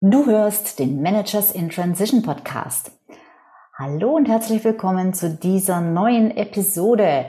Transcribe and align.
Du 0.00 0.26
hörst 0.26 0.78
den 0.78 1.02
Managers 1.02 1.50
in 1.50 1.70
Transition 1.70 2.22
Podcast. 2.22 2.92
Hallo 3.76 4.14
und 4.14 4.28
herzlich 4.28 4.62
willkommen 4.62 5.12
zu 5.12 5.28
dieser 5.28 5.80
neuen 5.80 6.30
Episode. 6.36 7.26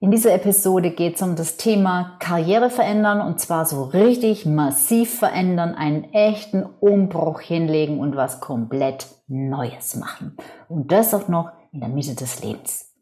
In 0.00 0.10
dieser 0.10 0.34
Episode 0.34 0.90
geht 0.90 1.14
es 1.14 1.22
um 1.22 1.36
das 1.36 1.56
Thema 1.56 2.16
Karriere 2.18 2.68
verändern 2.68 3.20
und 3.20 3.38
zwar 3.38 3.64
so 3.64 3.84
richtig 3.84 4.44
massiv 4.44 5.20
verändern, 5.20 5.76
einen 5.76 6.12
echten 6.12 6.64
Umbruch 6.64 7.42
hinlegen 7.42 8.00
und 8.00 8.16
was 8.16 8.40
komplett 8.40 9.06
Neues 9.28 9.94
machen. 9.94 10.36
Und 10.68 10.90
das 10.90 11.14
auch 11.14 11.28
noch 11.28 11.52
in 11.70 11.78
der 11.78 11.90
Mitte 11.90 12.16
des 12.16 12.42
Lebens. 12.42 12.92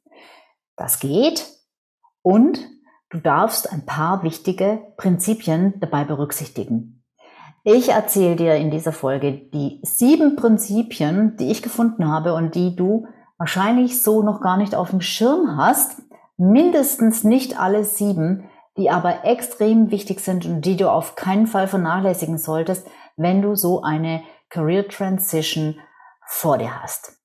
Das 0.76 1.00
geht 1.00 1.46
und 2.20 2.60
du 3.08 3.20
darfst 3.20 3.72
ein 3.72 3.86
paar 3.86 4.22
wichtige 4.22 4.82
Prinzipien 4.98 5.80
dabei 5.80 6.04
berücksichtigen. 6.04 6.97
Ich 7.64 7.90
erzähle 7.90 8.36
dir 8.36 8.54
in 8.54 8.70
dieser 8.70 8.92
Folge 8.92 9.32
die 9.32 9.80
sieben 9.82 10.36
Prinzipien, 10.36 11.36
die 11.36 11.50
ich 11.50 11.62
gefunden 11.62 12.08
habe 12.08 12.34
und 12.34 12.54
die 12.54 12.76
du 12.76 13.06
wahrscheinlich 13.36 14.02
so 14.02 14.22
noch 14.22 14.40
gar 14.40 14.56
nicht 14.56 14.74
auf 14.74 14.90
dem 14.90 15.00
Schirm 15.00 15.56
hast. 15.56 16.02
Mindestens 16.36 17.24
nicht 17.24 17.58
alle 17.58 17.84
sieben, 17.84 18.48
die 18.76 18.90
aber 18.90 19.24
extrem 19.24 19.90
wichtig 19.90 20.20
sind 20.20 20.46
und 20.46 20.62
die 20.62 20.76
du 20.76 20.90
auf 20.90 21.16
keinen 21.16 21.46
Fall 21.46 21.66
vernachlässigen 21.66 22.38
solltest, 22.38 22.86
wenn 23.16 23.42
du 23.42 23.56
so 23.56 23.82
eine 23.82 24.22
Career 24.50 24.88
Transition 24.88 25.78
vor 26.26 26.58
dir 26.58 26.80
hast. 26.80 27.18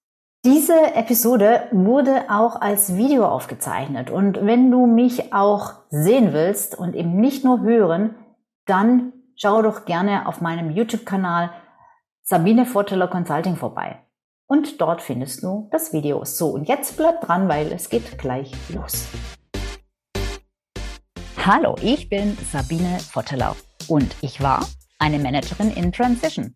Diese 0.46 0.96
Episode 0.96 1.68
wurde 1.72 2.26
auch 2.30 2.60
als 2.60 2.98
Video 2.98 3.26
aufgezeichnet 3.26 4.10
und 4.10 4.46
wenn 4.46 4.72
du 4.72 4.88
mich 4.88 5.32
auch 5.34 5.74
sehen 5.90 6.34
willst 6.34 6.78
und 6.78 6.96
eben 6.96 7.16
nicht 7.16 7.46
nur 7.46 7.62
hören, 7.62 8.16
dann 8.66 9.13
schau 9.36 9.62
doch 9.62 9.86
gerne 9.86 10.28
auf 10.28 10.42
meinem 10.42 10.72
YouTube-Kanal 10.72 11.52
Sabine 12.22 12.66
Vorteller 12.66 13.08
Consulting 13.08 13.56
vorbei. 13.56 14.00
Und 14.48 14.80
dort 14.80 15.02
findest 15.02 15.44
du 15.44 15.68
das 15.72 15.94
Video. 15.94 16.24
So, 16.26 16.50
und 16.50 16.68
jetzt 16.68 16.98
bleib 16.98 17.22
dran, 17.22 17.48
weil 17.50 17.72
es 17.72 17.90
geht 17.90 18.18
gleich 18.18 18.52
los. 18.70 19.08
Hallo, 21.46 21.76
ich 21.82 22.08
bin 22.08 22.38
Sabine 22.52 23.00
Vorteller 23.00 23.56
und 23.88 24.16
ich 24.22 24.42
war 24.42 24.66
eine 25.00 25.20
Managerin 25.20 25.72
in 25.72 25.92
Transition. 25.92 26.56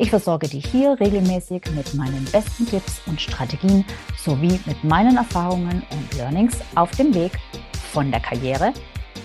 Ich 0.00 0.10
versorge 0.10 0.46
dich 0.46 0.64
hier 0.66 0.96
regelmäßig 1.00 1.60
mit 1.74 1.92
meinen 1.94 2.24
besten 2.30 2.64
Tipps 2.64 3.00
und 3.06 3.20
Strategien 3.20 3.84
sowie 4.16 4.60
mit 4.64 4.84
meinen 4.84 5.16
Erfahrungen 5.16 5.82
und 5.90 6.14
Learnings 6.16 6.56
auf 6.76 6.92
dem 6.92 7.12
Weg 7.16 7.32
von 7.90 8.12
der 8.12 8.20
Karriere 8.20 8.72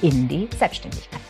in 0.01 0.27
die 0.27 0.49
Selbstständigkeit. 0.57 1.21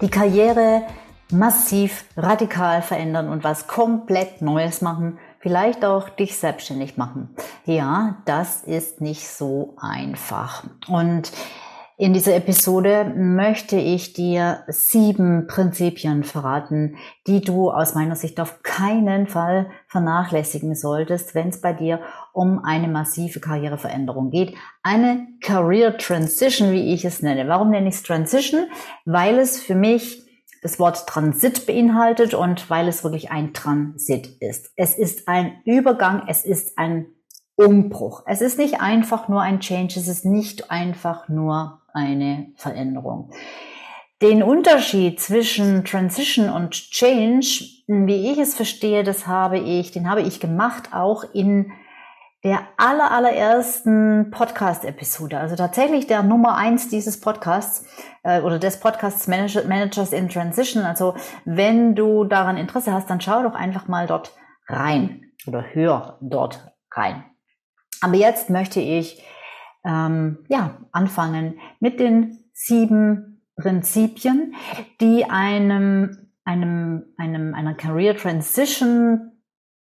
Die 0.00 0.08
Karriere 0.08 0.82
massiv, 1.30 2.06
radikal 2.16 2.82
verändern 2.82 3.28
und 3.28 3.44
was 3.44 3.68
komplett 3.68 4.42
Neues 4.42 4.82
machen, 4.82 5.20
vielleicht 5.38 5.84
auch 5.84 6.08
dich 6.08 6.36
selbstständig 6.36 6.96
machen. 6.96 7.36
Ja, 7.66 8.16
das 8.24 8.64
ist 8.64 9.00
nicht 9.00 9.28
so 9.28 9.76
einfach. 9.80 10.64
Und 10.88 11.30
in 11.98 12.12
dieser 12.12 12.36
Episode 12.36 13.10
möchte 13.16 13.76
ich 13.76 14.12
dir 14.12 14.64
sieben 14.68 15.46
Prinzipien 15.46 16.24
verraten, 16.24 16.96
die 17.26 17.40
du 17.40 17.70
aus 17.70 17.94
meiner 17.94 18.16
Sicht 18.16 18.38
auf 18.38 18.62
keinen 18.62 19.26
Fall 19.26 19.70
vernachlässigen 19.88 20.74
solltest, 20.74 21.34
wenn 21.34 21.48
es 21.48 21.62
bei 21.62 21.72
dir 21.72 22.00
um 22.34 22.62
eine 22.62 22.88
massive 22.88 23.40
Karriereveränderung 23.40 24.30
geht. 24.30 24.54
Eine 24.82 25.26
Career 25.40 25.96
Transition, 25.96 26.70
wie 26.70 26.92
ich 26.92 27.06
es 27.06 27.22
nenne. 27.22 27.48
Warum 27.48 27.70
nenne 27.70 27.88
ich 27.88 27.94
es 27.94 28.02
Transition? 28.02 28.66
Weil 29.06 29.38
es 29.38 29.58
für 29.58 29.74
mich 29.74 30.22
das 30.60 30.78
Wort 30.78 31.06
Transit 31.06 31.64
beinhaltet 31.64 32.34
und 32.34 32.68
weil 32.68 32.88
es 32.88 33.04
wirklich 33.04 33.30
ein 33.30 33.54
Transit 33.54 34.36
ist. 34.40 34.70
Es 34.76 34.98
ist 34.98 35.28
ein 35.28 35.62
Übergang, 35.64 36.24
es 36.28 36.44
ist 36.44 36.76
ein 36.76 37.06
Umbruch. 37.56 38.22
Es 38.26 38.40
ist 38.40 38.58
nicht 38.58 38.80
einfach 38.80 39.28
nur 39.28 39.40
ein 39.40 39.60
Change, 39.60 39.98
es 39.98 40.08
ist 40.08 40.24
nicht 40.24 40.70
einfach 40.70 41.28
nur 41.28 41.80
eine 41.92 42.52
Veränderung. 42.56 43.30
Den 44.22 44.42
Unterschied 44.42 45.20
zwischen 45.20 45.84
Transition 45.84 46.48
und 46.48 46.72
Change, 46.72 47.64
wie 47.86 48.30
ich 48.30 48.38
es 48.38 48.54
verstehe, 48.54 49.02
das 49.02 49.26
habe 49.26 49.58
ich, 49.58 49.90
den 49.90 50.08
habe 50.08 50.22
ich 50.22 50.40
gemacht 50.40 50.90
auch 50.92 51.24
in 51.34 51.72
der 52.44 52.60
aller, 52.76 53.10
allerersten 53.10 54.30
Podcast-Episode, 54.30 55.38
also 55.38 55.56
tatsächlich 55.56 56.06
der 56.06 56.22
Nummer 56.22 56.56
eins 56.56 56.88
dieses 56.88 57.20
Podcasts 57.20 57.86
äh, 58.22 58.40
oder 58.40 58.58
des 58.58 58.78
Podcasts 58.78 59.26
Manager, 59.26 59.64
Managers 59.64 60.12
in 60.12 60.28
Transition. 60.28 60.84
Also 60.84 61.16
wenn 61.44 61.94
du 61.94 62.24
daran 62.24 62.56
Interesse 62.56 62.92
hast, 62.92 63.10
dann 63.10 63.20
schau 63.20 63.42
doch 63.42 63.54
einfach 63.54 63.88
mal 63.88 64.06
dort 64.06 64.32
rein 64.68 65.32
oder 65.46 65.64
hör 65.72 66.18
dort 66.20 66.72
rein. 66.92 67.24
Aber 68.00 68.14
jetzt 68.14 68.50
möchte 68.50 68.80
ich 68.80 69.22
ähm, 69.84 70.38
ja, 70.48 70.78
anfangen 70.92 71.60
mit 71.80 72.00
den 72.00 72.44
sieben 72.52 73.42
Prinzipien, 73.56 74.54
die 75.00 75.24
einem, 75.24 76.28
einem, 76.44 77.04
einem, 77.16 77.54
einer 77.54 77.74
Career 77.74 78.16
Transition 78.16 79.32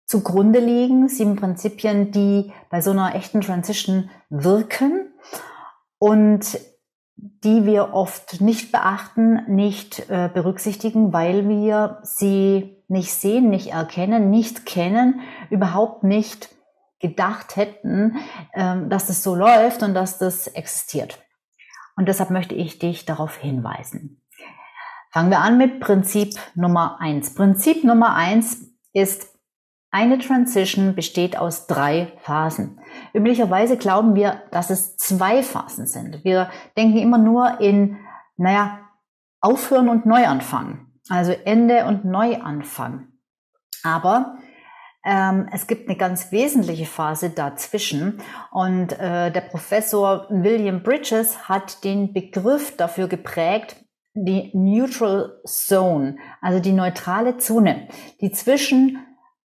zugrunde 0.07 0.61
liegen. 0.61 1.09
Sieben 1.09 1.37
Prinzipien, 1.37 2.11
die 2.13 2.53
bei 2.71 2.81
so 2.81 2.91
einer 2.91 3.15
echten 3.15 3.41
Transition 3.41 4.11
wirken 4.29 5.13
und 5.99 6.59
die 7.17 7.67
wir 7.67 7.93
oft 7.93 8.41
nicht 8.41 8.73
beachten, 8.73 9.43
nicht 9.55 10.09
äh, 10.09 10.31
berücksichtigen, 10.33 11.13
weil 11.13 11.49
wir 11.49 11.99
sie 12.03 12.83
nicht 12.89 13.13
sehen, 13.13 13.51
nicht 13.51 13.73
erkennen, 13.73 14.31
nicht 14.31 14.65
kennen, 14.65 15.21
überhaupt 15.51 16.03
nicht 16.03 16.49
gedacht 17.01 17.57
hätten, 17.57 18.19
ähm, 18.55 18.89
dass 18.91 19.07
das 19.07 19.23
so 19.23 19.35
läuft 19.35 19.83
und 19.83 19.95
dass 19.95 20.19
das 20.19 20.47
existiert. 20.47 21.19
Und 21.97 22.09
deshalb 22.09 22.31
möchte 22.31 22.55
ich 22.55 22.79
dich 22.79 23.05
darauf 23.05 23.37
hinweisen. 23.37 24.23
Fangen 25.11 25.31
wir 25.31 25.41
an 25.41 25.59
mit 25.59 25.81
Prinzip 25.81 26.39
Nummer 26.55 27.01
eins. 27.01 27.35
Prinzip 27.35 27.83
Nummer 27.83 28.15
eins 28.15 28.65
ist, 28.93 29.31
eine 29.91 30.19
Transition 30.19 30.95
besteht 30.95 31.37
aus 31.37 31.67
drei 31.67 32.13
Phasen. 32.23 32.79
Üblicherweise 33.13 33.77
glauben 33.77 34.15
wir, 34.15 34.43
dass 34.53 34.71
es 34.71 34.97
zwei 34.97 35.43
Phasen 35.43 35.87
sind. 35.87 36.25
Wir 36.25 36.49
denken 36.77 36.99
immer 36.99 37.19
nur 37.19 37.61
in, 37.61 37.99
naja, 38.37 38.79
Aufhören 39.41 39.89
und 39.89 40.07
Neuanfang. 40.07 40.87
Also 41.09 41.33
Ende 41.33 41.87
und 41.87 42.05
Neuanfang. 42.05 43.09
Aber 43.83 44.37
ähm, 45.05 45.49
es 45.53 45.67
gibt 45.67 45.89
eine 45.89 45.97
ganz 45.97 46.31
wesentliche 46.31 46.87
Phase 46.87 47.31
dazwischen 47.31 48.21
und 48.51 48.93
äh, 48.99 49.31
der 49.31 49.41
Professor 49.41 50.27
William 50.29 50.83
Bridges 50.83 51.49
hat 51.49 51.85
den 51.85 52.13
Begriff 52.13 52.77
dafür 52.77 53.09
geprägt, 53.09 53.77
die 54.15 54.51
Neutral 54.53 55.41
Zone, 55.47 56.17
also 56.43 56.61
die 56.61 56.73
neutrale 56.73 57.39
Zone, 57.39 57.89
die 58.21 58.33
zwischen 58.33 58.99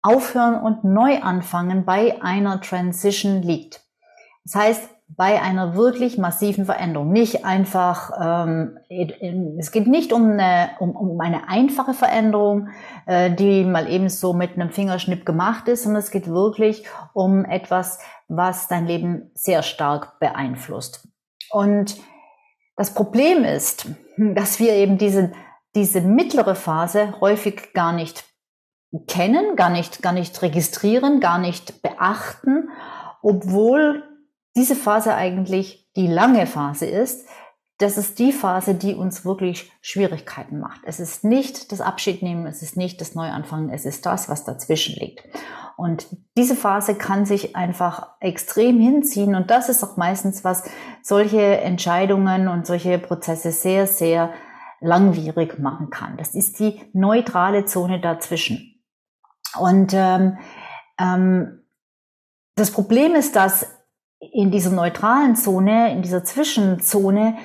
Aufhören 0.01 0.61
und 0.61 0.83
Neuanfangen 0.83 1.83
bei 1.83 2.21
einer 2.21 2.61
Transition 2.61 3.41
liegt. 3.41 3.81
Das 4.45 4.55
heißt, 4.55 4.89
bei 5.15 5.41
einer 5.41 5.75
wirklich 5.75 6.17
massiven 6.17 6.65
Veränderung. 6.65 7.11
Nicht 7.11 7.43
einfach, 7.43 8.11
ähm, 8.49 8.77
es 9.57 9.71
geht 9.71 9.87
nicht 9.87 10.13
um 10.13 10.31
eine, 10.31 10.71
um, 10.79 10.91
um 10.95 11.19
eine 11.19 11.49
einfache 11.49 11.93
Veränderung, 11.93 12.69
äh, 13.05 13.31
die 13.31 13.63
mal 13.63 13.91
eben 13.91 14.09
so 14.09 14.33
mit 14.33 14.53
einem 14.53 14.69
Fingerschnipp 14.69 15.25
gemacht 15.25 15.67
ist, 15.67 15.83
sondern 15.83 16.01
es 16.01 16.11
geht 16.11 16.27
wirklich 16.27 16.85
um 17.13 17.43
etwas, 17.43 17.99
was 18.27 18.67
dein 18.67 18.85
Leben 18.85 19.31
sehr 19.33 19.63
stark 19.63 20.19
beeinflusst. 20.19 21.07
Und 21.49 21.97
das 22.75 22.93
Problem 22.93 23.43
ist, 23.43 23.87
dass 24.17 24.59
wir 24.59 24.73
eben 24.73 24.97
diese, 24.97 25.31
diese 25.75 26.01
mittlere 26.01 26.55
Phase 26.55 27.19
häufig 27.19 27.73
gar 27.73 27.93
nicht 27.93 28.25
kennen, 29.07 29.55
gar 29.55 29.69
nicht, 29.69 30.01
gar 30.01 30.13
nicht 30.13 30.41
registrieren, 30.41 31.19
gar 31.19 31.39
nicht 31.39 31.81
beachten, 31.81 32.69
obwohl 33.21 34.03
diese 34.59 34.75
Phase 34.75 35.15
eigentlich 35.15 35.89
die 35.95 36.07
lange 36.07 36.45
Phase 36.45 36.85
ist, 36.85 37.25
das 37.77 37.97
ist 37.97 38.19
die 38.19 38.33
Phase, 38.33 38.75
die 38.75 38.93
uns 38.93 39.23
wirklich 39.23 39.71
Schwierigkeiten 39.79 40.59
macht. 40.59 40.81
Es 40.83 40.99
ist 40.99 41.23
nicht 41.23 41.71
das 41.71 41.79
Abschiednehmen, 41.79 42.45
es 42.45 42.61
ist 42.61 42.75
nicht 42.75 42.99
das 42.99 43.15
Neuanfangen, 43.15 43.69
es 43.69 43.85
ist 43.85 44.05
das, 44.05 44.27
was 44.27 44.43
dazwischen 44.43 44.95
liegt. 44.99 45.23
Und 45.77 46.07
diese 46.35 46.57
Phase 46.57 46.95
kann 46.95 47.25
sich 47.25 47.55
einfach 47.55 48.17
extrem 48.19 48.81
hinziehen 48.81 49.33
und 49.33 49.49
das 49.49 49.69
ist 49.69 49.81
auch 49.81 49.95
meistens, 49.95 50.43
was 50.43 50.69
solche 51.03 51.61
Entscheidungen 51.61 52.49
und 52.49 52.67
solche 52.67 52.99
Prozesse 52.99 53.53
sehr, 53.53 53.87
sehr 53.87 54.33
langwierig 54.81 55.57
machen 55.57 55.89
kann. 55.89 56.17
Das 56.17 56.35
ist 56.35 56.59
die 56.59 56.81
neutrale 56.91 57.63
Zone 57.63 58.01
dazwischen. 58.01 58.83
Und 59.57 59.93
ähm, 59.93 60.37
ähm, 60.99 61.63
das 62.55 62.71
Problem 62.71 63.15
ist, 63.15 63.37
dass 63.37 63.78
in 64.19 64.51
dieser 64.51 64.71
neutralen 64.71 65.35
Zone, 65.35 65.91
in 65.91 66.01
dieser 66.01 66.23
Zwischenzone, 66.23 67.37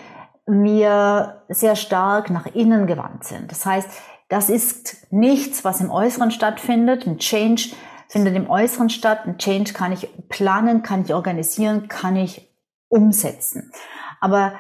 wir 0.47 1.45
sehr 1.49 1.77
stark 1.77 2.31
nach 2.31 2.47
innen 2.47 2.87
gewandt 2.87 3.25
sind. 3.25 3.51
Das 3.51 3.65
heißt, 3.65 3.89
das 4.29 4.51
ist 4.51 5.07
nichts, 5.11 5.65
was 5.65 5.81
im 5.81 5.91
Äußeren 5.91 6.31
stattfindet. 6.31 7.07
Ein 7.07 7.19
Change 7.19 7.71
findet 8.09 8.35
im 8.37 8.51
Äußeren 8.51 8.91
statt. 8.91 9.21
Ein 9.27 9.39
Change 9.39 9.73
kann 9.73 9.93
ich 9.93 10.09
planen, 10.29 10.83
kann 10.83 11.03
ich 11.03 11.15
organisieren, 11.15 11.89
kann 11.89 12.17
ich 12.17 12.51
umsetzen. 12.89 13.73
Aber 14.21 14.55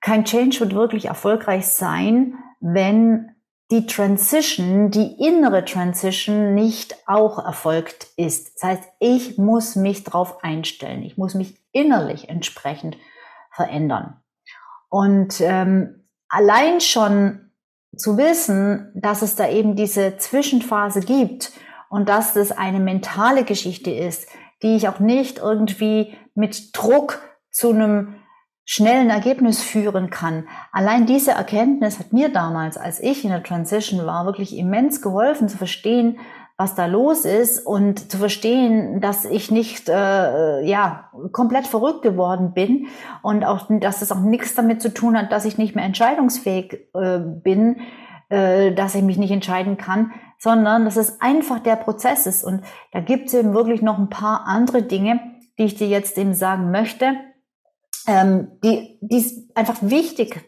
kein 0.00 0.24
Change 0.24 0.60
wird 0.60 0.74
wirklich 0.74 1.06
erfolgreich 1.06 1.68
sein, 1.68 2.34
wenn 2.60 3.34
die 3.70 3.86
Transition, 3.86 4.90
die 4.90 5.24
innere 5.24 5.64
Transition 5.64 6.54
nicht 6.54 6.96
auch 7.06 7.44
erfolgt 7.44 8.08
ist. 8.16 8.54
Das 8.56 8.62
heißt, 8.64 8.82
ich 8.98 9.38
muss 9.38 9.76
mich 9.76 10.02
darauf 10.02 10.42
einstellen. 10.42 11.02
Ich 11.02 11.16
muss 11.16 11.34
mich 11.34 11.59
innerlich 11.72 12.28
entsprechend 12.28 12.96
verändern. 13.52 14.22
Und 14.88 15.40
ähm, 15.40 16.06
allein 16.28 16.80
schon 16.80 17.50
zu 17.96 18.16
wissen, 18.16 18.92
dass 18.94 19.22
es 19.22 19.36
da 19.36 19.48
eben 19.48 19.76
diese 19.76 20.16
Zwischenphase 20.16 21.00
gibt 21.00 21.52
und 21.88 22.08
dass 22.08 22.34
das 22.34 22.52
eine 22.52 22.80
mentale 22.80 23.44
Geschichte 23.44 23.90
ist, 23.90 24.28
die 24.62 24.76
ich 24.76 24.88
auch 24.88 25.00
nicht 25.00 25.38
irgendwie 25.38 26.16
mit 26.34 26.76
Druck 26.76 27.20
zu 27.50 27.70
einem 27.70 28.16
schnellen 28.64 29.10
Ergebnis 29.10 29.62
führen 29.62 30.10
kann. 30.10 30.48
Allein 30.70 31.04
diese 31.04 31.32
Erkenntnis 31.32 31.98
hat 31.98 32.12
mir 32.12 32.28
damals, 32.28 32.76
als 32.76 33.00
ich 33.00 33.24
in 33.24 33.30
der 33.30 33.42
Transition 33.42 34.06
war, 34.06 34.26
wirklich 34.26 34.56
immens 34.56 35.02
geholfen 35.02 35.48
zu 35.48 35.58
verstehen, 35.58 36.20
was 36.60 36.74
da 36.74 36.84
los 36.84 37.24
ist 37.24 37.64
und 37.64 38.12
zu 38.12 38.18
verstehen, 38.18 39.00
dass 39.00 39.24
ich 39.24 39.50
nicht 39.50 39.88
äh, 39.88 40.62
ja 40.62 41.10
komplett 41.32 41.66
verrückt 41.66 42.02
geworden 42.02 42.52
bin 42.52 42.88
und 43.22 43.46
auch, 43.46 43.68
dass 43.80 44.02
es 44.02 44.12
auch 44.12 44.20
nichts 44.20 44.56
damit 44.56 44.82
zu 44.82 44.92
tun 44.92 45.16
hat, 45.16 45.32
dass 45.32 45.46
ich 45.46 45.56
nicht 45.56 45.74
mehr 45.74 45.86
entscheidungsfähig 45.86 46.90
äh, 46.92 47.18
bin, 47.18 47.80
äh, 48.28 48.74
dass 48.74 48.94
ich 48.94 49.00
mich 49.00 49.16
nicht 49.16 49.30
entscheiden 49.30 49.78
kann, 49.78 50.12
sondern 50.38 50.84
dass 50.84 50.98
es 50.98 51.22
einfach 51.22 51.60
der 51.60 51.76
Prozess 51.76 52.26
ist. 52.26 52.44
Und 52.44 52.62
da 52.92 53.00
gibt 53.00 53.28
es 53.28 53.34
eben 53.34 53.54
wirklich 53.54 53.80
noch 53.80 53.96
ein 53.96 54.10
paar 54.10 54.44
andere 54.46 54.82
Dinge, 54.82 55.18
die 55.58 55.64
ich 55.64 55.76
dir 55.76 55.88
jetzt 55.88 56.18
eben 56.18 56.34
sagen 56.34 56.70
möchte, 56.70 57.14
ähm, 58.06 58.48
die, 58.62 58.98
die 59.00 59.48
einfach 59.54 59.78
wichtig, 59.80 60.42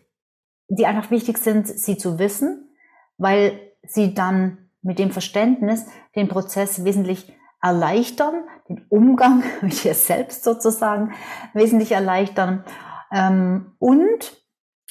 die 0.69 0.85
einfach 0.85 1.11
wichtig 1.11 1.39
sind, 1.39 1.67
sie 1.67 1.97
zu 1.97 2.19
wissen, 2.19 2.69
weil 3.17 3.59
sie 3.83 4.13
dann 4.13 4.62
mit 4.83 4.99
dem 4.99 5.11
Verständnis 5.11 5.87
den 6.15 6.29
Prozess 6.29 6.85
wesentlich 6.85 7.33
erleichtern, 7.63 8.45
den 8.69 8.85
Umgang 8.89 9.45
mit 9.63 9.85
dir 9.85 9.95
selbst 9.95 10.45
sozusagen 10.45 11.15
wesentlich 11.55 11.93
erleichtern. 11.93 12.65
Ähm, 13.13 13.75
und 13.79 14.37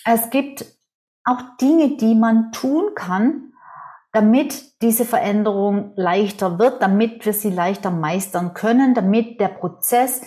es 0.05 0.29
gibt 0.29 0.65
auch 1.23 1.41
Dinge, 1.59 1.97
die 1.97 2.15
man 2.15 2.51
tun 2.51 2.95
kann, 2.95 3.53
damit 4.13 4.81
diese 4.81 5.05
Veränderung 5.05 5.93
leichter 5.95 6.59
wird, 6.59 6.81
damit 6.81 7.25
wir 7.25 7.33
sie 7.33 7.51
leichter 7.51 7.91
meistern 7.91 8.53
können, 8.53 8.93
damit 8.93 9.39
der 9.39 9.47
Prozess 9.47 10.21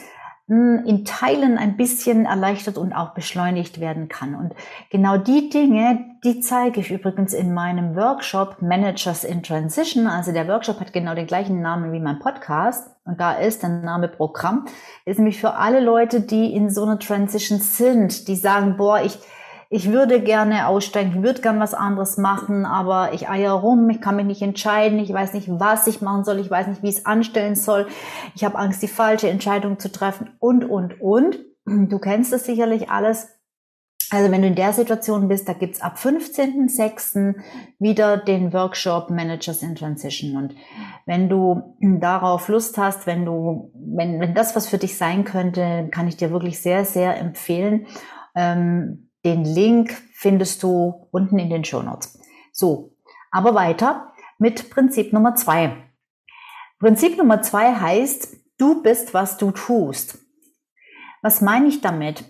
in 0.46 1.06
Teilen 1.06 1.56
ein 1.56 1.78
bisschen 1.78 2.26
erleichtert 2.26 2.76
und 2.76 2.92
auch 2.92 3.14
beschleunigt 3.14 3.80
werden 3.80 4.08
kann. 4.08 4.34
Und 4.34 4.52
genau 4.90 5.16
die 5.16 5.48
Dinge, 5.48 6.04
die 6.22 6.40
zeige 6.40 6.80
ich 6.80 6.90
übrigens 6.90 7.32
in 7.32 7.54
meinem 7.54 7.96
Workshop 7.96 8.60
Managers 8.60 9.24
in 9.24 9.42
Transition. 9.42 10.06
Also 10.06 10.32
der 10.32 10.46
Workshop 10.46 10.80
hat 10.80 10.92
genau 10.92 11.14
den 11.14 11.26
gleichen 11.26 11.62
Namen 11.62 11.92
wie 11.92 12.00
mein 12.00 12.18
Podcast. 12.18 12.90
Und 13.06 13.20
da 13.20 13.32
ist 13.32 13.62
der 13.62 13.70
Name 13.70 14.08
Programm. 14.08 14.66
Ist 15.06 15.18
nämlich 15.18 15.40
für 15.40 15.54
alle 15.54 15.80
Leute, 15.80 16.20
die 16.20 16.54
in 16.54 16.68
so 16.68 16.82
einer 16.82 16.98
Transition 16.98 17.58
sind, 17.58 18.28
die 18.28 18.36
sagen, 18.36 18.76
boah, 18.76 19.00
ich, 19.00 19.18
ich 19.74 19.90
würde 19.90 20.20
gerne 20.20 20.68
aussteigen, 20.68 21.14
ich 21.16 21.22
würde 21.24 21.42
gerne 21.42 21.58
was 21.58 21.74
anderes 21.74 22.16
machen, 22.16 22.64
aber 22.64 23.12
ich 23.12 23.28
eier 23.28 23.54
rum, 23.54 23.90
ich 23.90 24.00
kann 24.00 24.14
mich 24.14 24.24
nicht 24.24 24.40
entscheiden, 24.40 25.00
ich 25.00 25.12
weiß 25.12 25.34
nicht, 25.34 25.48
was 25.50 25.88
ich 25.88 26.00
machen 26.00 26.22
soll, 26.22 26.38
ich 26.38 26.48
weiß 26.48 26.68
nicht, 26.68 26.84
wie 26.84 26.90
ich 26.90 26.98
es 26.98 27.06
anstellen 27.06 27.56
soll, 27.56 27.88
ich 28.36 28.44
habe 28.44 28.56
Angst, 28.56 28.84
die 28.84 28.88
falsche 28.88 29.28
Entscheidung 29.28 29.80
zu 29.80 29.90
treffen 29.90 30.30
und, 30.38 30.64
und, 30.64 31.00
und. 31.00 31.40
Du 31.66 31.98
kennst 31.98 32.32
das 32.32 32.44
sicherlich 32.44 32.88
alles. 32.88 33.26
Also 34.10 34.30
wenn 34.30 34.42
du 34.42 34.46
in 34.46 34.54
der 34.54 34.72
Situation 34.72 35.26
bist, 35.26 35.48
da 35.48 35.54
gibt's 35.54 35.80
ab 35.80 35.96
15.06. 35.96 37.34
wieder 37.80 38.16
den 38.18 38.52
Workshop 38.52 39.10
Managers 39.10 39.64
in 39.64 39.74
Transition. 39.74 40.36
Und 40.36 40.54
wenn 41.04 41.28
du 41.28 41.74
darauf 41.80 42.46
Lust 42.46 42.78
hast, 42.78 43.08
wenn 43.08 43.24
du, 43.24 43.72
wenn, 43.74 44.20
wenn 44.20 44.34
das 44.34 44.54
was 44.54 44.68
für 44.68 44.78
dich 44.78 44.96
sein 44.96 45.24
könnte, 45.24 45.88
kann 45.90 46.06
ich 46.06 46.16
dir 46.16 46.30
wirklich 46.30 46.62
sehr, 46.62 46.84
sehr 46.84 47.18
empfehlen. 47.18 47.88
Ähm, 48.36 49.04
den 49.24 49.44
Link 49.44 49.96
findest 50.12 50.62
du 50.62 51.08
unten 51.10 51.38
in 51.38 51.50
den 51.50 51.64
Show 51.64 51.82
Notes. 51.82 52.18
So, 52.52 52.96
aber 53.30 53.54
weiter 53.54 54.12
mit 54.38 54.70
Prinzip 54.70 55.12
Nummer 55.12 55.34
zwei. 55.34 55.76
Prinzip 56.78 57.16
Nummer 57.16 57.42
zwei 57.42 57.74
heißt, 57.74 58.36
du 58.58 58.82
bist, 58.82 59.14
was 59.14 59.36
du 59.36 59.50
tust. 59.50 60.18
Was 61.22 61.40
meine 61.40 61.68
ich 61.68 61.80
damit? 61.80 62.24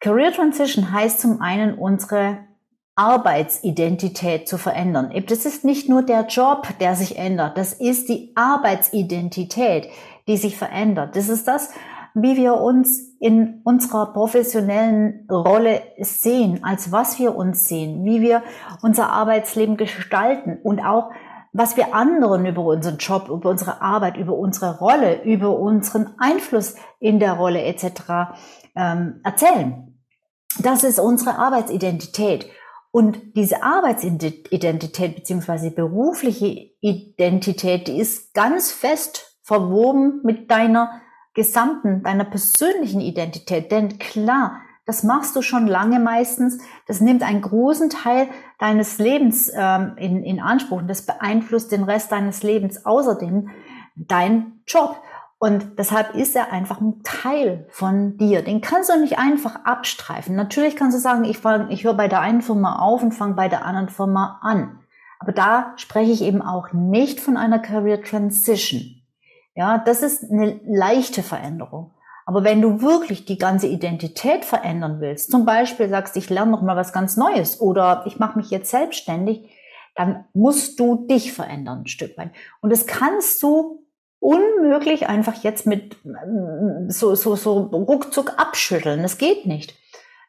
Career 0.00 0.32
Transition 0.32 0.92
heißt 0.92 1.20
zum 1.20 1.40
einen 1.40 1.76
unsere 1.76 2.46
Arbeitsidentität 2.94 4.48
zu 4.48 4.58
verändern. 4.58 5.12
Das 5.26 5.44
ist 5.46 5.64
nicht 5.64 5.88
nur 5.88 6.02
der 6.02 6.26
Job, 6.26 6.68
der 6.80 6.94
sich 6.94 7.16
ändert, 7.16 7.56
das 7.56 7.72
ist 7.72 8.08
die 8.08 8.32
Arbeitsidentität, 8.36 9.88
die 10.28 10.36
sich 10.36 10.56
verändert. 10.56 11.16
Das 11.16 11.28
ist 11.28 11.48
das, 11.48 11.72
wie 12.14 12.36
wir 12.36 12.54
uns 12.54 13.16
in 13.20 13.60
unserer 13.64 14.12
professionellen 14.12 15.26
Rolle 15.30 15.82
sehen, 15.98 16.64
als 16.64 16.90
was 16.92 17.18
wir 17.18 17.36
uns 17.36 17.68
sehen, 17.68 18.04
wie 18.04 18.20
wir 18.20 18.42
unser 18.82 19.10
Arbeitsleben 19.10 19.76
gestalten 19.76 20.58
und 20.62 20.80
auch 20.80 21.10
was 21.52 21.76
wir 21.76 21.94
anderen 21.94 22.46
über 22.46 22.62
unseren 22.64 22.98
Job, 22.98 23.28
über 23.28 23.50
unsere 23.50 23.80
Arbeit, 23.82 24.16
über 24.16 24.36
unsere 24.36 24.78
Rolle, 24.78 25.22
über 25.24 25.58
unseren 25.58 26.14
Einfluss 26.18 26.76
in 27.00 27.18
der 27.18 27.32
Rolle 27.32 27.62
etc. 27.62 28.32
Ähm, 28.76 29.20
erzählen. 29.24 29.98
Das 30.62 30.84
ist 30.84 30.98
unsere 30.98 31.38
Arbeitsidentität. 31.38 32.46
Und 32.92 33.36
diese 33.36 33.62
Arbeitsidentität 33.62 35.14
beziehungsweise 35.16 35.70
berufliche 35.70 36.70
Identität, 36.80 37.86
die 37.86 37.98
ist 37.98 38.34
ganz 38.34 38.72
fest 38.72 39.38
verwoben 39.42 40.20
mit 40.24 40.50
deiner 40.50 41.00
gesamten, 41.40 42.02
deiner 42.02 42.24
persönlichen 42.24 43.00
Identität. 43.00 43.72
Denn 43.72 43.98
klar, 43.98 44.60
das 44.84 45.04
machst 45.04 45.34
du 45.36 45.40
schon 45.40 45.66
lange 45.66 45.98
meistens. 45.98 46.58
Das 46.86 47.00
nimmt 47.00 47.22
einen 47.22 47.40
großen 47.40 47.88
Teil 47.88 48.28
deines 48.58 48.98
Lebens 48.98 49.50
ähm, 49.54 49.94
in, 49.96 50.22
in 50.22 50.38
Anspruch 50.38 50.78
und 50.78 50.88
das 50.88 51.06
beeinflusst 51.06 51.72
den 51.72 51.84
Rest 51.84 52.12
deines 52.12 52.42
Lebens. 52.42 52.84
Außerdem 52.84 53.48
dein 53.96 54.60
Job. 54.66 55.00
Und 55.38 55.78
deshalb 55.78 56.14
ist 56.14 56.36
er 56.36 56.52
einfach 56.52 56.82
ein 56.82 57.02
Teil 57.04 57.66
von 57.70 58.18
dir. 58.18 58.42
Den 58.42 58.60
kannst 58.60 58.90
du 58.90 59.00
nicht 59.00 59.18
einfach 59.18 59.64
abstreifen. 59.64 60.36
Natürlich 60.36 60.76
kannst 60.76 60.94
du 60.94 61.00
sagen, 61.00 61.24
ich, 61.24 61.38
fang, 61.38 61.70
ich 61.70 61.84
höre 61.84 61.94
bei 61.94 62.08
der 62.08 62.20
einen 62.20 62.42
Firma 62.42 62.80
auf 62.80 63.02
und 63.02 63.12
fange 63.12 63.34
bei 63.34 63.48
der 63.48 63.64
anderen 63.64 63.88
Firma 63.88 64.40
an. 64.42 64.78
Aber 65.18 65.32
da 65.32 65.72
spreche 65.76 66.12
ich 66.12 66.20
eben 66.20 66.42
auch 66.42 66.74
nicht 66.74 67.20
von 67.20 67.38
einer 67.38 67.58
Career 67.58 68.02
Transition. 68.02 68.99
Ja, 69.54 69.78
das 69.78 70.02
ist 70.02 70.30
eine 70.30 70.60
leichte 70.64 71.22
Veränderung. 71.22 71.92
Aber 72.26 72.44
wenn 72.44 72.62
du 72.62 72.80
wirklich 72.80 73.24
die 73.24 73.38
ganze 73.38 73.66
Identität 73.66 74.44
verändern 74.44 75.00
willst, 75.00 75.30
zum 75.30 75.44
Beispiel 75.44 75.88
sagst, 75.88 76.16
ich 76.16 76.30
lerne 76.30 76.52
noch 76.52 76.62
mal 76.62 76.76
was 76.76 76.92
ganz 76.92 77.16
Neues 77.16 77.60
oder 77.60 78.04
ich 78.06 78.18
mache 78.18 78.38
mich 78.38 78.50
jetzt 78.50 78.70
selbstständig, 78.70 79.50
dann 79.96 80.26
musst 80.32 80.78
du 80.78 81.06
dich 81.08 81.32
verändern 81.32 81.80
ein 81.80 81.86
Stück 81.88 82.16
weit. 82.16 82.30
Und 82.60 82.70
das 82.70 82.86
kannst 82.86 83.42
du 83.42 83.84
unmöglich 84.20 85.08
einfach 85.08 85.42
jetzt 85.42 85.66
mit 85.66 85.96
so, 86.88 87.14
so, 87.14 87.34
so 87.34 87.58
ruckzuck 87.62 88.38
abschütteln. 88.38 89.02
Das 89.02 89.18
geht 89.18 89.46
nicht. 89.46 89.74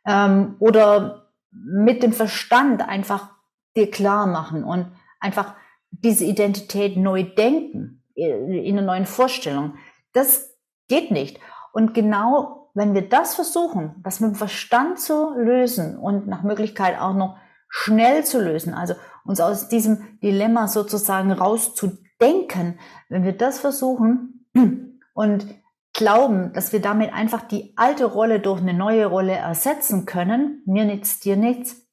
Ähm, 0.08 0.56
oder 0.60 1.28
mit 1.52 2.02
dem 2.02 2.14
Verstand 2.14 2.82
einfach 2.88 3.30
dir 3.76 3.92
klar 3.92 4.26
machen 4.26 4.64
und 4.64 4.88
einfach 5.20 5.54
diese 5.92 6.26
Identität 6.26 6.98
neu 6.98 7.24
denken 7.24 8.01
in 8.16 8.78
einer 8.78 8.86
neuen 8.86 9.06
Vorstellung. 9.06 9.76
Das 10.14 10.56
geht 10.88 11.12
nicht. 11.12 11.40
Und 11.74 11.94
genau 11.94 12.70
wenn 12.74 12.94
wir 12.94 13.08
das 13.08 13.36
versuchen, 13.36 13.96
das 14.04 14.20
mit 14.20 14.32
dem 14.32 14.36
Verstand 14.36 15.00
zu 15.00 15.34
lösen 15.36 15.98
und 15.98 16.28
nach 16.28 16.44
Möglichkeit 16.44 17.00
auch 17.00 17.14
noch 17.14 17.38
schnell 17.68 18.24
zu 18.24 18.42
lösen, 18.42 18.74
also 18.74 18.96
uns 19.26 19.40
aus 19.40 19.68
diesem 19.68 20.20
Dilemma 20.22 20.68
sozusagen 20.68 21.32
rauszudenken, 21.32 22.80
wenn 23.10 23.24
wir 23.24 23.34
das 23.34 23.60
versuchen 23.60 24.48
und 25.14 25.48
glauben, 25.94 26.54
dass 26.54 26.72
wir 26.72 26.82
damit 26.82 27.14
einfach 27.14 27.42
die 27.42 27.74
alte 27.76 28.06
Rolle 28.06 28.40
durch 28.40 28.62
eine 28.62 28.74
neue 28.74 29.06
Rolle 29.06 29.34
ersetzen 29.34 30.06
können, 30.06 30.64
mir 30.66 30.86
nichts, 30.86 31.20
dir 31.20 31.36
nichts, 31.36 31.88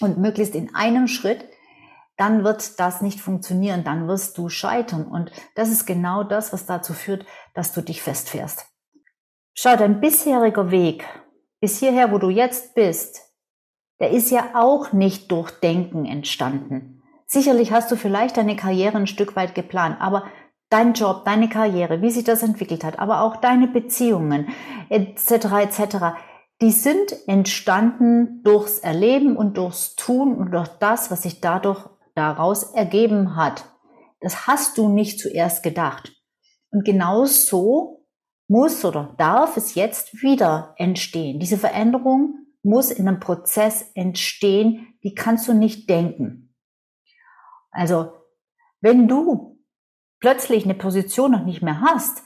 und 0.00 0.18
möglichst 0.18 0.54
in 0.54 0.74
einem 0.74 1.08
Schritt, 1.08 1.44
dann 2.20 2.44
wird 2.44 2.78
das 2.78 3.00
nicht 3.00 3.18
funktionieren, 3.18 3.82
dann 3.82 4.06
wirst 4.06 4.36
du 4.36 4.50
scheitern. 4.50 5.06
Und 5.06 5.32
das 5.54 5.70
ist 5.70 5.86
genau 5.86 6.22
das, 6.22 6.52
was 6.52 6.66
dazu 6.66 6.92
führt, 6.92 7.24
dass 7.54 7.72
du 7.72 7.80
dich 7.80 8.02
festfährst. 8.02 8.66
Schau, 9.54 9.74
dein 9.76 10.00
bisheriger 10.00 10.70
Weg 10.70 11.06
bis 11.60 11.78
hierher, 11.78 12.12
wo 12.12 12.18
du 12.18 12.28
jetzt 12.28 12.74
bist, 12.74 13.22
der 14.00 14.10
ist 14.10 14.30
ja 14.30 14.50
auch 14.54 14.92
nicht 14.92 15.32
durch 15.32 15.50
Denken 15.50 16.04
entstanden. 16.04 17.02
Sicherlich 17.26 17.72
hast 17.72 17.90
du 17.90 17.96
vielleicht 17.96 18.36
deine 18.36 18.56
Karriere 18.56 18.98
ein 18.98 19.06
Stück 19.06 19.36
weit 19.36 19.54
geplant, 19.54 19.96
aber 20.00 20.24
dein 20.68 20.94
Job, 20.94 21.24
deine 21.24 21.48
Karriere, 21.48 22.02
wie 22.02 22.10
sich 22.10 22.24
das 22.24 22.42
entwickelt 22.42 22.84
hat, 22.84 22.98
aber 22.98 23.22
auch 23.22 23.36
deine 23.36 23.66
Beziehungen 23.66 24.48
etc. 24.88 25.30
etc. 25.62 25.96
Die 26.60 26.70
sind 26.70 27.14
entstanden 27.26 28.42
durchs 28.42 28.78
Erleben 28.78 29.36
und 29.36 29.56
durchs 29.56 29.96
Tun 29.96 30.34
und 30.34 30.50
durch 30.52 30.68
das, 30.68 31.10
was 31.10 31.22
sich 31.22 31.40
dadurch 31.40 31.88
daraus 32.20 32.74
ergeben 32.74 33.34
hat. 33.34 33.64
Das 34.20 34.46
hast 34.46 34.76
du 34.76 34.88
nicht 34.88 35.18
zuerst 35.18 35.62
gedacht. 35.62 36.12
Und 36.70 36.84
genau 36.84 37.24
so 37.24 38.06
muss 38.46 38.84
oder 38.84 39.14
darf 39.16 39.56
es 39.56 39.74
jetzt 39.74 40.22
wieder 40.22 40.74
entstehen. 40.76 41.40
Diese 41.40 41.56
Veränderung 41.56 42.46
muss 42.62 42.90
in 42.90 43.08
einem 43.08 43.20
Prozess 43.20 43.90
entstehen, 43.94 44.98
die 45.02 45.14
kannst 45.14 45.48
du 45.48 45.54
nicht 45.54 45.88
denken. 45.88 46.54
Also, 47.70 48.12
wenn 48.82 49.08
du 49.08 49.58
plötzlich 50.20 50.64
eine 50.64 50.74
Position 50.74 51.30
noch 51.30 51.44
nicht 51.44 51.62
mehr 51.62 51.80
hast, 51.80 52.22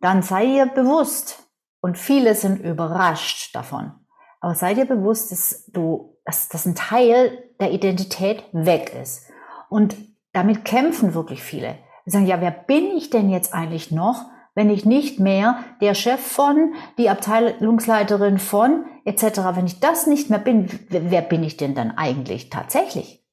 dann 0.00 0.22
sei 0.22 0.46
dir 0.46 0.66
bewusst, 0.66 1.38
und 1.80 1.98
viele 1.98 2.34
sind 2.34 2.60
überrascht 2.60 3.54
davon, 3.54 3.92
aber 4.40 4.54
sei 4.54 4.74
dir 4.74 4.86
bewusst, 4.86 5.32
dass 5.32 5.66
du, 5.66 6.16
dass, 6.24 6.48
dass 6.48 6.64
ein 6.64 6.74
Teil 6.74 7.51
der 7.62 7.72
Identität 7.72 8.44
weg 8.52 8.92
ist. 9.00 9.30
Und 9.68 9.96
damit 10.32 10.64
kämpfen 10.64 11.14
wirklich 11.14 11.42
viele. 11.42 11.78
Sie 12.04 12.10
sagen, 12.10 12.26
ja, 12.26 12.40
wer 12.40 12.50
bin 12.50 12.96
ich 12.96 13.10
denn 13.10 13.30
jetzt 13.30 13.54
eigentlich 13.54 13.92
noch, 13.92 14.26
wenn 14.54 14.68
ich 14.68 14.84
nicht 14.84 15.18
mehr 15.20 15.64
der 15.80 15.94
Chef 15.94 16.20
von, 16.20 16.74
die 16.98 17.08
Abteilungsleiterin 17.08 18.38
von, 18.38 18.84
etc., 19.04 19.38
wenn 19.54 19.66
ich 19.66 19.80
das 19.80 20.06
nicht 20.06 20.28
mehr 20.28 20.40
bin, 20.40 20.68
wer 20.88 21.22
bin 21.22 21.42
ich 21.42 21.56
denn 21.56 21.74
dann 21.74 21.92
eigentlich 21.92 22.50
tatsächlich? 22.50 23.24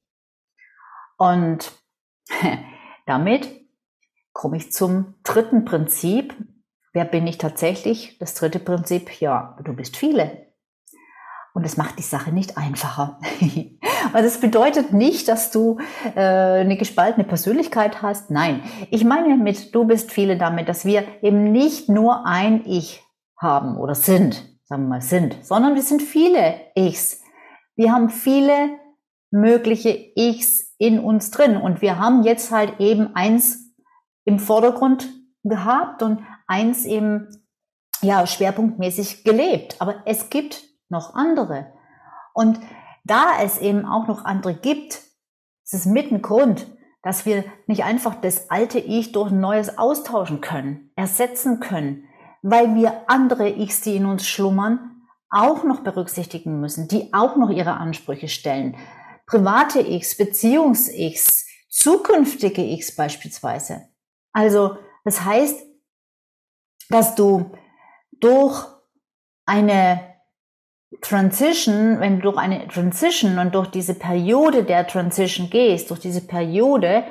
Und 1.17 1.71
damit 3.05 3.49
komme 4.31 4.57
ich 4.57 4.71
zum 4.71 5.15
dritten 5.23 5.65
Prinzip. 5.65 6.35
Wer 6.93 7.05
bin 7.05 7.27
ich 7.27 7.37
tatsächlich? 7.37 8.17
Das 8.19 8.35
dritte 8.35 8.59
Prinzip, 8.59 9.19
ja, 9.19 9.57
du 9.63 9.73
bist 9.73 9.97
viele. 9.97 10.48
Und 11.59 11.65
es 11.65 11.75
macht 11.75 11.99
die 11.99 12.03
Sache 12.03 12.31
nicht 12.31 12.57
einfacher. 12.57 13.19
Also 14.13 14.27
es 14.27 14.39
bedeutet 14.39 14.93
nicht, 14.93 15.27
dass 15.27 15.51
du 15.51 15.77
äh, 16.15 16.21
eine 16.21 16.77
gespaltene 16.77 17.25
Persönlichkeit 17.25 18.01
hast. 18.01 18.31
Nein, 18.31 18.63
ich 18.91 19.03
meine 19.03 19.35
mit 19.35 19.75
du 19.75 19.83
bist 19.83 20.09
viele 20.09 20.37
damit, 20.37 20.69
dass 20.69 20.85
wir 20.85 21.03
eben 21.21 21.51
nicht 21.51 21.89
nur 21.89 22.25
ein 22.25 22.63
Ich 22.65 23.03
haben 23.37 23.77
oder 23.77 23.93
sind, 23.93 24.35
sagen 24.63 24.83
wir 24.83 24.89
mal 24.89 25.01
sind, 25.01 25.45
sondern 25.45 25.75
wir 25.75 25.83
sind 25.83 26.01
viele 26.01 26.55
Ichs. 26.75 27.21
Wir 27.75 27.91
haben 27.91 28.09
viele 28.09 28.69
mögliche 29.31 29.89
Ichs 30.15 30.73
in 30.77 30.99
uns 30.99 31.29
drin 31.29 31.57
und 31.57 31.81
wir 31.81 31.99
haben 31.99 32.23
jetzt 32.23 32.51
halt 32.51 32.79
eben 32.79 33.15
eins 33.17 33.75
im 34.23 34.39
Vordergrund 34.39 35.09
gehabt 35.43 36.01
und 36.03 36.21
eins 36.47 36.85
eben 36.85 37.27
ja 38.01 38.25
schwerpunktmäßig 38.25 39.25
gelebt. 39.25 39.75
Aber 39.79 39.95
es 40.05 40.29
gibt 40.29 40.68
noch 40.89 41.15
andere. 41.15 41.73
Und 42.33 42.59
da 43.03 43.41
es 43.41 43.57
eben 43.57 43.85
auch 43.85 44.07
noch 44.07 44.25
andere 44.25 44.53
gibt, 44.53 45.01
ist 45.63 45.73
es 45.73 45.85
mit 45.85 46.11
ein 46.11 46.21
Grund, 46.21 46.67
dass 47.01 47.25
wir 47.25 47.43
nicht 47.67 47.83
einfach 47.83 48.15
das 48.15 48.49
alte 48.49 48.79
Ich 48.79 49.11
durch 49.11 49.31
ein 49.31 49.39
neues 49.39 49.77
austauschen 49.77 50.41
können, 50.41 50.91
ersetzen 50.95 51.59
können, 51.59 52.05
weil 52.41 52.75
wir 52.75 53.09
andere 53.09 53.49
Ichs, 53.49 53.81
die 53.81 53.95
in 53.95 54.05
uns 54.05 54.27
schlummern, 54.27 55.03
auch 55.29 55.63
noch 55.63 55.81
berücksichtigen 55.81 56.59
müssen, 56.59 56.87
die 56.87 57.13
auch 57.13 57.35
noch 57.35 57.49
ihre 57.49 57.73
Ansprüche 57.73 58.27
stellen. 58.27 58.75
Private 59.27 59.81
Ichs, 59.81 60.17
Beziehungs-Ichs, 60.17 61.45
zukünftige 61.69 62.63
Ichs 62.63 62.95
beispielsweise. 62.95 63.89
Also, 64.33 64.77
das 65.05 65.23
heißt, 65.23 65.61
dass 66.89 67.15
du 67.15 67.51
durch 68.19 68.65
eine 69.45 70.08
Transition, 71.01 71.99
wenn 71.99 72.17
du 72.17 72.23
durch 72.23 72.37
eine 72.37 72.67
Transition 72.67 73.37
und 73.37 73.53
durch 73.53 73.67
diese 73.67 73.93
Periode 73.93 74.63
der 74.63 74.87
Transition 74.87 75.49
gehst, 75.49 75.89
durch 75.91 75.99
diese 75.99 76.21
Periode, 76.21 77.03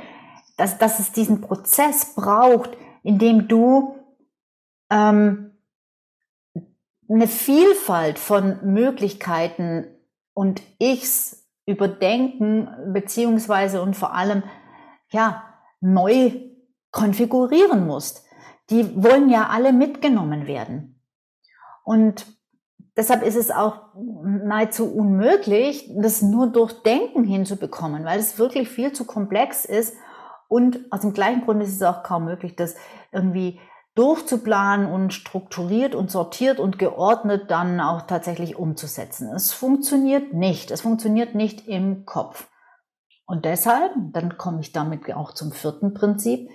dass, 0.57 0.79
dass 0.79 0.99
es 0.99 1.13
diesen 1.13 1.41
Prozess 1.41 2.15
braucht, 2.15 2.77
in 3.05 3.19
dem 3.19 3.47
du 3.47 3.97
ähm, 4.91 5.53
eine 7.09 7.29
Vielfalt 7.29 8.19
von 8.19 8.59
Möglichkeiten 8.65 9.87
und 10.35 10.63
Ichs 10.79 11.49
überdenken, 11.67 12.69
beziehungsweise 12.93 13.81
und 13.81 13.95
vor 13.95 14.15
allem, 14.15 14.43
ja, 15.11 15.45
neu 15.81 16.33
konfigurieren 16.91 17.87
musst. 17.87 18.25
Die 18.71 19.03
wollen 19.03 19.31
ja 19.31 19.49
alle 19.49 19.73
mitgenommen 19.73 20.47
werden. 20.47 21.01
Und 21.85 22.27
Deshalb 22.99 23.23
ist 23.23 23.37
es 23.37 23.53
auch 23.53 23.77
nahezu 24.25 24.93
unmöglich, 24.93 25.89
das 25.95 26.21
nur 26.21 26.49
durch 26.49 26.83
Denken 26.83 27.23
hinzubekommen, 27.23 28.05
weil 28.05 28.19
es 28.19 28.41
wirklich 28.41 28.69
viel 28.69 28.93
zu 28.93 29.05
komplex 29.05 29.65
ist. 29.65 29.95
Und 30.49 30.81
aus 30.91 31.03
dem 31.03 31.13
gleichen 31.13 31.45
Grund 31.45 31.63
ist 31.63 31.77
es 31.77 31.83
auch 31.85 32.03
kaum 32.03 32.25
möglich, 32.25 32.57
das 32.57 32.75
irgendwie 33.13 33.61
durchzuplanen 33.95 34.91
und 34.91 35.15
strukturiert 35.15 35.95
und 35.95 36.11
sortiert 36.11 36.59
und 36.59 36.81
geordnet 36.81 37.53
dann 37.53 37.81
auch 37.81 38.03
tatsächlich 38.03 38.57
umzusetzen. 38.57 39.33
Es 39.33 39.53
funktioniert 39.53 40.33
nicht. 40.33 40.73
Es 40.73 40.81
funktioniert 40.81 41.37
nicht 41.37 41.69
im 41.69 42.05
Kopf. 42.05 42.49
Und 43.27 43.45
deshalb, 43.45 43.93
dann 44.13 44.39
komme 44.39 44.61
ich 44.61 44.73
damit 44.73 45.15
auch 45.15 45.35
zum 45.35 45.53
vierten 45.53 45.95
Prinzip, 45.95 46.51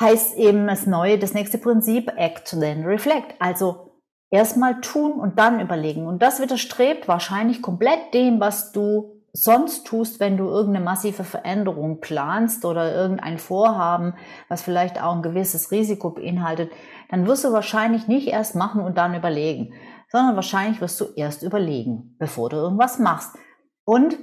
heißt 0.00 0.36
eben 0.38 0.66
das 0.66 0.86
neue, 0.86 1.20
das 1.20 1.34
nächste 1.34 1.58
Prinzip, 1.58 2.10
act, 2.16 2.50
then 2.58 2.84
reflect. 2.84 3.36
Also 3.38 3.85
erstmal 4.30 4.80
tun 4.80 5.12
und 5.12 5.38
dann 5.38 5.60
überlegen. 5.60 6.06
Und 6.06 6.22
das 6.22 6.40
widerstrebt 6.40 7.08
wahrscheinlich 7.08 7.62
komplett 7.62 8.14
dem, 8.14 8.40
was 8.40 8.72
du 8.72 9.16
sonst 9.32 9.86
tust, 9.86 10.18
wenn 10.18 10.36
du 10.36 10.44
irgendeine 10.48 10.84
massive 10.84 11.24
Veränderung 11.24 12.00
planst 12.00 12.64
oder 12.64 12.94
irgendein 12.94 13.38
Vorhaben, 13.38 14.14
was 14.48 14.62
vielleicht 14.62 15.00
auch 15.02 15.14
ein 15.14 15.22
gewisses 15.22 15.70
Risiko 15.70 16.10
beinhaltet, 16.10 16.72
dann 17.10 17.26
wirst 17.26 17.44
du 17.44 17.52
wahrscheinlich 17.52 18.08
nicht 18.08 18.28
erst 18.28 18.54
machen 18.54 18.80
und 18.80 18.96
dann 18.96 19.14
überlegen, 19.14 19.74
sondern 20.08 20.36
wahrscheinlich 20.36 20.80
wirst 20.80 21.00
du 21.00 21.06
erst 21.16 21.42
überlegen, 21.42 22.16
bevor 22.18 22.48
du 22.48 22.56
irgendwas 22.56 22.98
machst. 22.98 23.36
Und 23.84 24.16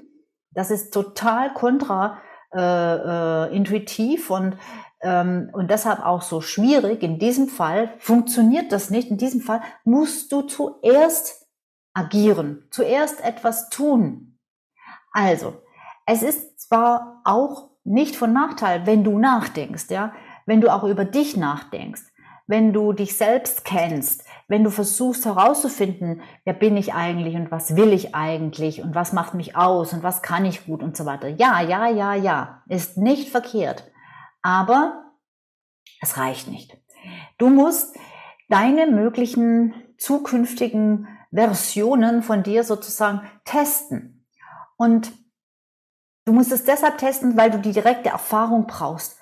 das 0.51 0.71
ist 0.71 0.93
total 0.93 1.53
kontra 1.53 2.17
äh, 2.55 2.59
äh, 2.59 3.55
intuitiv 3.55 4.29
und 4.29 4.57
und 5.03 5.67
deshalb 5.69 6.05
auch 6.05 6.21
so 6.21 6.41
schwierig. 6.41 7.03
In 7.03 7.19
diesem 7.19 7.47
Fall 7.47 7.93
funktioniert 7.99 8.71
das 8.71 8.89
nicht. 8.89 9.09
In 9.11 9.17
diesem 9.17 9.41
Fall 9.41 9.61
musst 9.83 10.31
du 10.31 10.43
zuerst 10.43 11.45
agieren, 11.93 12.67
zuerst 12.71 13.23
etwas 13.23 13.69
tun. 13.69 14.39
Also, 15.11 15.61
es 16.05 16.23
ist 16.23 16.61
zwar 16.61 17.21
auch 17.23 17.69
nicht 17.83 18.15
von 18.15 18.33
Nachteil, 18.33 18.85
wenn 18.85 19.03
du 19.03 19.19
nachdenkst, 19.19 19.89
ja, 19.89 20.13
wenn 20.45 20.61
du 20.61 20.73
auch 20.73 20.83
über 20.83 21.05
dich 21.05 21.37
nachdenkst, 21.37 22.03
wenn 22.47 22.73
du 22.73 22.93
dich 22.93 23.17
selbst 23.17 23.63
kennst, 23.63 24.25
wenn 24.47 24.63
du 24.63 24.69
versuchst 24.69 25.25
herauszufinden, 25.25 26.21
wer 26.43 26.53
bin 26.53 26.75
ich 26.77 26.93
eigentlich 26.93 27.35
und 27.35 27.51
was 27.51 27.75
will 27.75 27.93
ich 27.93 28.15
eigentlich 28.15 28.81
und 28.81 28.95
was 28.95 29.13
macht 29.13 29.33
mich 29.33 29.55
aus 29.55 29.93
und 29.93 30.03
was 30.03 30.21
kann 30.21 30.45
ich 30.45 30.65
gut 30.65 30.83
und 30.83 30.97
so 30.97 31.05
weiter. 31.05 31.27
Ja, 31.27 31.61
ja, 31.61 31.87
ja, 31.87 32.15
ja, 32.15 32.63
ist 32.67 32.97
nicht 32.97 33.29
verkehrt. 33.29 33.91
Aber 34.43 35.13
es 36.01 36.17
reicht 36.17 36.47
nicht. 36.47 36.77
Du 37.37 37.49
musst 37.49 37.95
deine 38.49 38.85
möglichen 38.87 39.73
zukünftigen 39.97 41.07
Versionen 41.33 42.21
von 42.21 42.43
dir 42.43 42.63
sozusagen 42.63 43.21
testen. 43.45 44.27
Und 44.77 45.11
du 46.25 46.33
musst 46.33 46.51
es 46.51 46.63
deshalb 46.63 46.97
testen, 46.97 47.35
weil 47.37 47.49
du 47.49 47.59
die 47.59 47.71
direkte 47.71 48.09
Erfahrung 48.09 48.67
brauchst. 48.67 49.17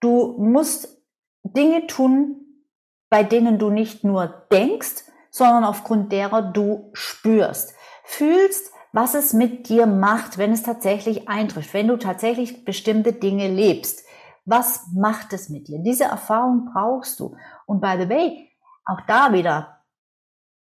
Du 0.00 0.36
musst 0.38 1.00
Dinge 1.44 1.86
tun, 1.86 2.66
bei 3.08 3.22
denen 3.22 3.58
du 3.58 3.70
nicht 3.70 4.04
nur 4.04 4.26
denkst, 4.50 5.04
sondern 5.30 5.64
aufgrund 5.64 6.12
derer 6.12 6.42
du 6.42 6.90
spürst. 6.92 7.74
Fühlst, 8.04 8.72
was 8.92 9.14
es 9.14 9.32
mit 9.32 9.68
dir 9.68 9.86
macht, 9.86 10.38
wenn 10.38 10.52
es 10.52 10.62
tatsächlich 10.62 11.28
eintrifft, 11.28 11.72
wenn 11.72 11.88
du 11.88 11.96
tatsächlich 11.96 12.64
bestimmte 12.64 13.12
Dinge 13.12 13.48
lebst. 13.48 14.04
Was 14.44 14.88
macht 14.92 15.32
es 15.32 15.48
mit 15.48 15.68
dir? 15.68 15.78
Diese 15.78 16.04
Erfahrung 16.04 16.70
brauchst 16.72 17.20
du. 17.20 17.36
Und 17.66 17.80
by 17.80 17.96
the 17.98 18.08
way, 18.08 18.50
auch 18.84 19.00
da 19.06 19.32
wieder, 19.32 19.84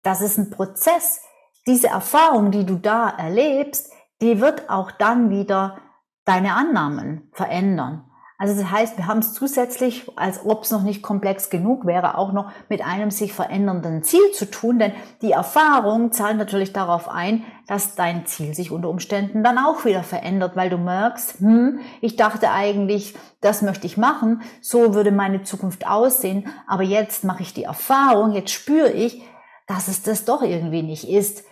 das 0.03 0.21
ist 0.21 0.37
ein 0.37 0.49
Prozess. 0.49 1.21
Diese 1.65 1.87
Erfahrung, 1.87 2.51
die 2.51 2.65
du 2.65 2.75
da 2.75 3.09
erlebst, 3.09 3.91
die 4.21 4.39
wird 4.39 4.69
auch 4.69 4.91
dann 4.91 5.29
wieder 5.29 5.77
deine 6.25 6.53
Annahmen 6.53 7.29
verändern. 7.33 8.10
Also 8.41 8.59
das 8.59 8.71
heißt, 8.71 8.97
wir 8.97 9.05
haben 9.05 9.19
es 9.19 9.35
zusätzlich, 9.35 10.11
als 10.15 10.43
ob 10.43 10.63
es 10.63 10.71
noch 10.71 10.81
nicht 10.81 11.03
komplex 11.03 11.51
genug 11.51 11.85
wäre, 11.85 12.17
auch 12.17 12.33
noch 12.33 12.51
mit 12.69 12.83
einem 12.83 13.11
sich 13.11 13.33
verändernden 13.33 14.01
Ziel 14.01 14.31
zu 14.33 14.49
tun, 14.49 14.79
denn 14.79 14.93
die 15.21 15.31
Erfahrung 15.31 16.11
zahlt 16.11 16.39
natürlich 16.39 16.73
darauf 16.73 17.07
ein, 17.07 17.43
dass 17.67 17.93
dein 17.93 18.25
Ziel 18.25 18.55
sich 18.55 18.71
unter 18.71 18.89
Umständen 18.89 19.43
dann 19.43 19.59
auch 19.59 19.85
wieder 19.85 20.01
verändert, 20.01 20.55
weil 20.55 20.71
du 20.71 20.79
merkst, 20.79 21.39
hm, 21.39 21.81
ich 22.01 22.15
dachte 22.15 22.49
eigentlich, 22.49 23.15
das 23.41 23.61
möchte 23.61 23.85
ich 23.85 23.95
machen, 23.95 24.41
so 24.59 24.95
würde 24.95 25.11
meine 25.11 25.43
Zukunft 25.43 25.85
aussehen, 25.85 26.49
aber 26.65 26.81
jetzt 26.81 27.23
mache 27.23 27.43
ich 27.43 27.53
die 27.53 27.65
Erfahrung, 27.65 28.31
jetzt 28.31 28.49
spüre 28.49 28.91
ich, 28.91 29.21
dass 29.67 29.87
es 29.87 30.01
das 30.01 30.25
doch 30.25 30.41
irgendwie 30.41 30.81
nicht 30.81 31.07
ist. 31.07 31.43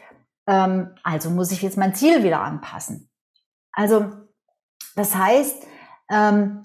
Ähm, 0.47 0.95
also 1.03 1.29
muss 1.29 1.51
ich 1.51 1.61
jetzt 1.61 1.77
mein 1.77 1.93
Ziel 1.93 2.23
wieder 2.23 2.41
anpassen. 2.41 3.11
Also 3.73 4.07
das 4.95 5.15
heißt, 5.15 5.67
ähm, 6.09 6.63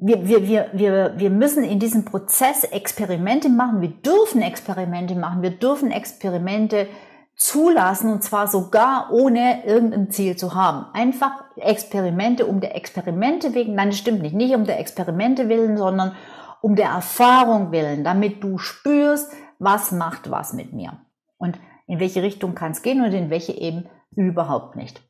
wir, 0.00 0.28
wir, 0.28 0.48
wir, 0.48 0.70
wir, 0.72 1.14
wir 1.16 1.30
müssen 1.30 1.64
in 1.64 1.78
diesem 1.78 2.04
Prozess 2.04 2.64
Experimente 2.64 3.48
machen, 3.48 3.80
wir 3.80 3.90
dürfen 3.90 4.42
Experimente 4.42 5.14
machen, 5.14 5.42
wir 5.42 5.50
dürfen 5.50 5.90
Experimente 5.90 6.88
zulassen 7.34 8.12
und 8.12 8.22
zwar 8.22 8.46
sogar 8.46 9.10
ohne 9.12 9.64
irgendein 9.64 10.10
Ziel 10.10 10.36
zu 10.36 10.54
haben. 10.54 10.86
Einfach 10.92 11.44
Experimente 11.56 12.46
um 12.46 12.60
der 12.60 12.76
Experimente 12.76 13.54
wegen, 13.54 13.74
nein, 13.74 13.90
das 13.90 13.98
stimmt 13.98 14.22
nicht, 14.22 14.34
nicht 14.34 14.54
um 14.54 14.64
der 14.64 14.78
Experimente 14.78 15.48
willen, 15.48 15.76
sondern 15.76 16.14
um 16.60 16.76
der 16.76 16.90
Erfahrung 16.90 17.72
willen, 17.72 18.04
damit 18.04 18.44
du 18.44 18.58
spürst, 18.58 19.32
was 19.58 19.90
macht 19.90 20.30
was 20.30 20.52
mit 20.52 20.72
mir. 20.72 21.00
Und 21.38 21.58
in 21.86 21.98
welche 21.98 22.22
Richtung 22.22 22.54
kann 22.54 22.72
es 22.72 22.82
gehen 22.82 23.02
und 23.02 23.12
in 23.12 23.30
welche 23.30 23.52
eben 23.52 23.88
überhaupt 24.14 24.76
nicht. 24.76 25.02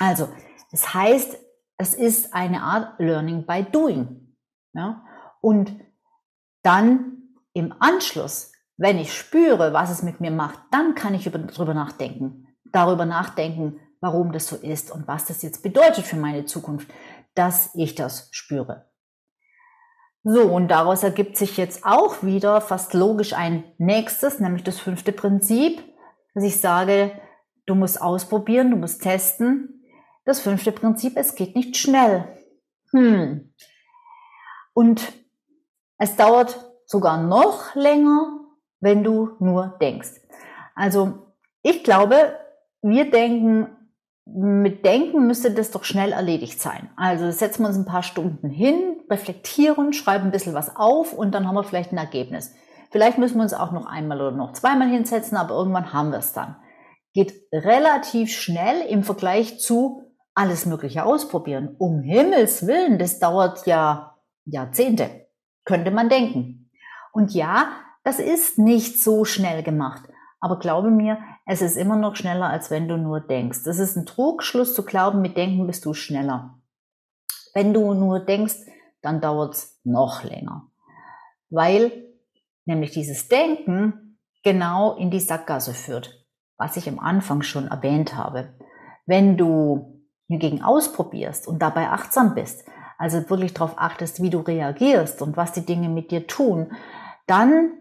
Also, 0.00 0.28
das 0.70 0.94
heißt, 0.94 1.38
es 1.78 1.94
ist 1.94 2.34
eine 2.34 2.62
Art 2.62 2.98
Learning 2.98 3.46
by 3.46 3.62
Doing. 3.62 4.34
Ja? 4.74 5.04
Und 5.40 5.74
dann 6.62 7.22
im 7.52 7.72
Anschluss, 7.78 8.52
wenn 8.76 8.98
ich 8.98 9.16
spüre, 9.16 9.72
was 9.72 9.90
es 9.90 10.02
mit 10.02 10.20
mir 10.20 10.32
macht, 10.32 10.58
dann 10.72 10.94
kann 10.94 11.14
ich 11.14 11.30
darüber 11.30 11.74
nachdenken. 11.74 12.48
Darüber 12.72 13.06
nachdenken, 13.06 13.80
warum 14.00 14.32
das 14.32 14.48
so 14.48 14.56
ist 14.56 14.90
und 14.90 15.08
was 15.08 15.26
das 15.26 15.42
jetzt 15.42 15.62
bedeutet 15.62 16.04
für 16.04 16.16
meine 16.16 16.44
Zukunft, 16.44 16.88
dass 17.34 17.74
ich 17.74 17.94
das 17.94 18.28
spüre. 18.32 18.90
So, 20.24 20.42
und 20.42 20.68
daraus 20.68 21.04
ergibt 21.04 21.36
sich 21.36 21.56
jetzt 21.56 21.86
auch 21.86 22.22
wieder 22.22 22.60
fast 22.60 22.92
logisch 22.92 23.32
ein 23.32 23.64
nächstes, 23.78 24.40
nämlich 24.40 24.64
das 24.64 24.78
fünfte 24.78 25.12
Prinzip, 25.12 25.82
dass 26.34 26.44
ich 26.44 26.60
sage, 26.60 27.12
du 27.66 27.74
musst 27.74 28.02
ausprobieren, 28.02 28.72
du 28.72 28.76
musst 28.76 29.02
testen, 29.02 29.77
das 30.28 30.40
fünfte 30.40 30.72
Prinzip, 30.72 31.16
es 31.16 31.34
geht 31.34 31.56
nicht 31.56 31.76
schnell. 31.76 32.28
Hm. 32.92 33.52
Und 34.74 35.12
es 35.98 36.16
dauert 36.16 36.72
sogar 36.86 37.22
noch 37.22 37.74
länger, 37.74 38.40
wenn 38.80 39.02
du 39.02 39.30
nur 39.40 39.76
denkst. 39.80 40.20
Also 40.74 41.34
ich 41.62 41.82
glaube, 41.82 42.36
wir 42.82 43.10
denken, 43.10 43.68
mit 44.24 44.84
Denken 44.84 45.26
müsste 45.26 45.50
das 45.50 45.70
doch 45.70 45.84
schnell 45.84 46.12
erledigt 46.12 46.60
sein. 46.60 46.90
Also 46.96 47.30
setzen 47.30 47.62
wir 47.62 47.68
uns 47.68 47.78
ein 47.78 47.86
paar 47.86 48.02
Stunden 48.02 48.50
hin, 48.50 49.00
reflektieren, 49.10 49.92
schreiben 49.92 50.26
ein 50.26 50.30
bisschen 50.30 50.54
was 50.54 50.76
auf 50.76 51.12
und 51.12 51.34
dann 51.34 51.48
haben 51.48 51.54
wir 51.54 51.64
vielleicht 51.64 51.92
ein 51.92 51.98
Ergebnis. 51.98 52.54
Vielleicht 52.90 53.18
müssen 53.18 53.36
wir 53.36 53.42
uns 53.42 53.54
auch 53.54 53.72
noch 53.72 53.86
einmal 53.86 54.20
oder 54.20 54.36
noch 54.36 54.52
zweimal 54.52 54.88
hinsetzen, 54.88 55.36
aber 55.36 55.54
irgendwann 55.54 55.92
haben 55.92 56.10
wir 56.10 56.18
es 56.18 56.32
dann. 56.32 56.56
Geht 57.14 57.34
relativ 57.52 58.30
schnell 58.30 58.82
im 58.86 59.02
Vergleich 59.02 59.58
zu 59.58 60.07
alles 60.38 60.66
Mögliche 60.66 61.04
ausprobieren. 61.04 61.74
Um 61.78 62.00
Himmels 62.00 62.66
Willen, 62.66 62.98
das 62.98 63.18
dauert 63.18 63.66
ja 63.66 64.16
Jahrzehnte, 64.44 65.26
könnte 65.64 65.90
man 65.90 66.08
denken. 66.08 66.70
Und 67.12 67.34
ja, 67.34 67.68
das 68.04 68.20
ist 68.20 68.56
nicht 68.56 69.02
so 69.02 69.24
schnell 69.24 69.64
gemacht. 69.64 70.02
Aber 70.40 70.60
glaube 70.60 70.90
mir, 70.90 71.18
es 71.44 71.60
ist 71.60 71.76
immer 71.76 71.96
noch 71.96 72.14
schneller, 72.14 72.48
als 72.48 72.70
wenn 72.70 72.86
du 72.86 72.96
nur 72.96 73.20
denkst. 73.20 73.64
Das 73.64 73.80
ist 73.80 73.96
ein 73.96 74.06
Trugschluss 74.06 74.74
zu 74.74 74.84
glauben, 74.84 75.20
mit 75.20 75.36
Denken 75.36 75.66
bist 75.66 75.84
du 75.84 75.92
schneller. 75.92 76.60
Wenn 77.52 77.74
du 77.74 77.92
nur 77.94 78.20
denkst, 78.20 78.54
dann 79.02 79.20
dauert 79.20 79.54
es 79.54 79.80
noch 79.82 80.22
länger. 80.22 80.70
Weil 81.50 81.90
nämlich 82.64 82.92
dieses 82.92 83.26
Denken 83.26 84.20
genau 84.44 84.94
in 84.94 85.10
die 85.10 85.18
Sackgasse 85.18 85.74
führt, 85.74 86.24
was 86.56 86.76
ich 86.76 86.88
am 86.88 87.00
Anfang 87.00 87.42
schon 87.42 87.66
erwähnt 87.66 88.14
habe. 88.14 88.54
Wenn 89.06 89.36
du 89.36 89.97
hingegen 90.28 90.62
ausprobierst 90.62 91.48
und 91.48 91.60
dabei 91.60 91.88
achtsam 91.88 92.34
bist, 92.34 92.64
also 92.98 93.28
wirklich 93.30 93.54
darauf 93.54 93.78
achtest, 93.78 94.22
wie 94.22 94.30
du 94.30 94.40
reagierst 94.40 95.22
und 95.22 95.36
was 95.36 95.52
die 95.52 95.64
Dinge 95.64 95.88
mit 95.88 96.10
dir 96.10 96.26
tun, 96.26 96.72
dann 97.26 97.72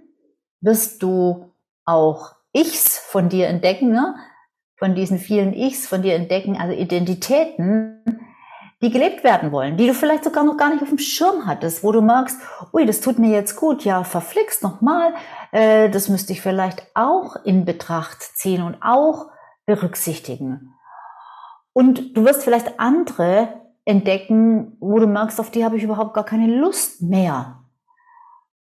wirst 0.62 1.04
du 1.04 1.54
auch 1.86 2.36
Ichs 2.54 2.98
von 2.98 3.30
dir 3.30 3.48
entdecken, 3.48 3.92
ne? 3.92 4.16
von 4.78 4.96
diesen 4.96 5.18
vielen 5.18 5.54
Ichs 5.54 5.88
von 5.88 6.02
dir 6.02 6.16
entdecken, 6.16 6.58
also 6.58 6.74
Identitäten, 6.74 8.04
die 8.82 8.92
gelebt 8.92 9.24
werden 9.24 9.52
wollen, 9.52 9.76
die 9.76 9.88
du 9.88 9.94
vielleicht 9.94 10.24
sogar 10.24 10.44
noch 10.44 10.58
gar 10.58 10.70
nicht 10.70 10.84
auf 10.84 10.90
dem 10.90 11.00
Schirm 11.00 11.48
hattest, 11.48 11.84
wo 11.84 11.92
du 11.92 12.02
merkst, 12.02 12.40
ui, 12.74 12.86
das 12.86 13.02
tut 13.02 13.18
mir 13.18 13.32
jetzt 13.32 13.56
gut, 13.56 13.84
ja, 13.84 14.04
verflixt 14.04 14.62
nochmal, 14.62 15.14
äh, 15.52 15.90
das 15.90 16.10
müsste 16.10 16.34
ich 16.34 16.42
vielleicht 16.42 16.86
auch 16.94 17.36
in 17.44 17.66
Betracht 17.66 18.22
ziehen 18.22 18.62
und 18.62 18.78
auch 18.82 19.28
berücksichtigen. 19.66 20.77
Und 21.78 22.18
du 22.18 22.26
wirst 22.26 22.44
vielleicht 22.44 22.80
andere 22.80 23.62
entdecken, 23.86 24.76
wo 24.80 24.98
du 24.98 25.06
merkst, 25.06 25.40
auf 25.40 25.52
die 25.52 25.64
habe 25.64 25.78
ich 25.78 25.84
überhaupt 25.84 26.16
gar 26.16 26.26
keine 26.26 26.48
Lust 26.48 27.04
mehr. 27.04 27.66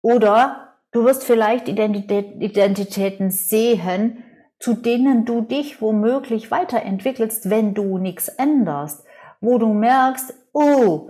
Oder 0.03 0.75
du 0.91 1.05
wirst 1.05 1.23
vielleicht 1.23 1.67
Identität, 1.67 2.39
Identitäten 2.39 3.31
sehen, 3.31 4.23
zu 4.59 4.75
denen 4.75 5.25
du 5.25 5.41
dich 5.41 5.81
womöglich 5.81 6.51
weiterentwickelst, 6.51 7.49
wenn 7.49 7.73
du 7.73 7.97
nichts 7.97 8.27
änderst. 8.27 9.03
Wo 9.41 9.57
du 9.57 9.73
merkst, 9.73 10.31
oh, 10.53 11.09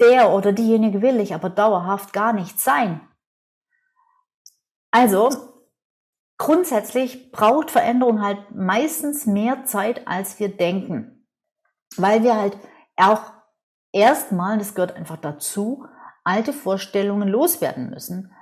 der 0.00 0.32
oder 0.32 0.52
diejenige 0.52 1.02
will 1.02 1.18
ich 1.18 1.34
aber 1.34 1.50
dauerhaft 1.50 2.12
gar 2.12 2.32
nicht 2.32 2.60
sein. 2.60 3.00
Also, 4.92 5.30
grundsätzlich 6.38 7.32
braucht 7.32 7.72
Veränderung 7.72 8.22
halt 8.22 8.54
meistens 8.54 9.26
mehr 9.26 9.64
Zeit, 9.64 10.06
als 10.06 10.38
wir 10.38 10.56
denken 10.56 11.10
weil 11.96 12.22
wir 12.22 12.36
halt 12.36 12.56
auch 12.96 13.32
erstmal, 13.92 14.58
das 14.58 14.74
gehört 14.74 14.96
einfach 14.96 15.16
dazu, 15.16 15.86
alte 16.24 16.52
Vorstellungen 16.52 17.28
loswerden 17.28 17.90
müssen, 17.90 18.32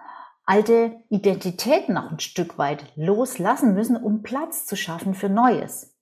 alte 0.45 0.97
Identitäten 1.09 1.97
auch 1.97 2.11
ein 2.11 2.21
Stück 2.21 2.59
weit 2.59 2.85
loslassen 2.97 3.75
müssen, 3.75 3.97
um 3.97 4.23
Platz 4.23 4.67
zu 4.67 4.77
schaffen 4.77 5.15
für 5.15 5.29
Neues. 5.29 5.97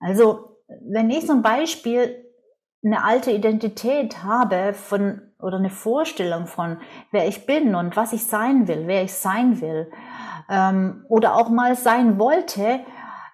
Also, 0.00 0.56
wenn 0.90 1.10
ich 1.10 1.26
zum 1.26 1.42
Beispiel 1.42 2.24
eine 2.84 3.04
alte 3.04 3.32
Identität 3.32 4.22
habe 4.22 4.72
von 4.74 5.22
oder 5.40 5.56
eine 5.56 5.70
Vorstellung 5.70 6.46
von, 6.46 6.78
wer 7.10 7.28
ich 7.28 7.46
bin 7.46 7.74
und 7.74 7.96
was 7.96 8.12
ich 8.12 8.26
sein 8.26 8.68
will, 8.68 8.86
wer 8.86 9.02
ich 9.02 9.14
sein 9.14 9.60
will, 9.60 9.90
ähm, 10.48 11.04
oder 11.08 11.36
auch 11.36 11.48
mal 11.48 11.76
sein 11.76 12.18
wollte, 12.18 12.80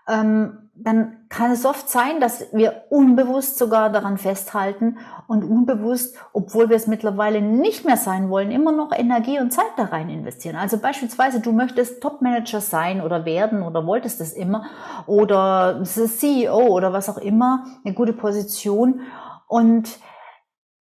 ähm, 0.09 0.63
dann 0.76 1.16
kann 1.28 1.52
es 1.52 1.64
oft 1.64 1.88
sein, 1.88 2.20
dass 2.20 2.52
wir 2.52 2.87
unbewusst 2.90 3.58
sogar 3.58 3.90
daran 3.90 4.18
festhalten 4.18 4.98
und 5.28 5.44
unbewusst, 5.44 6.16
obwohl 6.32 6.68
wir 6.68 6.76
es 6.76 6.88
mittlerweile 6.88 7.40
nicht 7.40 7.84
mehr 7.84 7.96
sein 7.96 8.28
wollen, 8.28 8.50
immer 8.50 8.72
noch 8.72 8.90
Energie 8.92 9.38
und 9.38 9.52
Zeit 9.52 9.70
da 9.76 9.84
rein 9.84 10.10
investieren. 10.10 10.56
Also 10.56 10.78
beispielsweise, 10.78 11.40
du 11.40 11.52
möchtest 11.52 12.02
Topmanager 12.02 12.60
sein 12.60 13.00
oder 13.00 13.24
werden 13.24 13.62
oder 13.62 13.87
wolltest 13.87 14.20
es 14.20 14.32
immer 14.32 14.64
oder 15.06 15.82
CEO 15.84 16.66
oder 16.68 16.92
was 16.92 17.08
auch 17.08 17.18
immer, 17.18 17.64
eine 17.84 17.94
gute 17.94 18.12
Position 18.12 19.00
und 19.48 19.98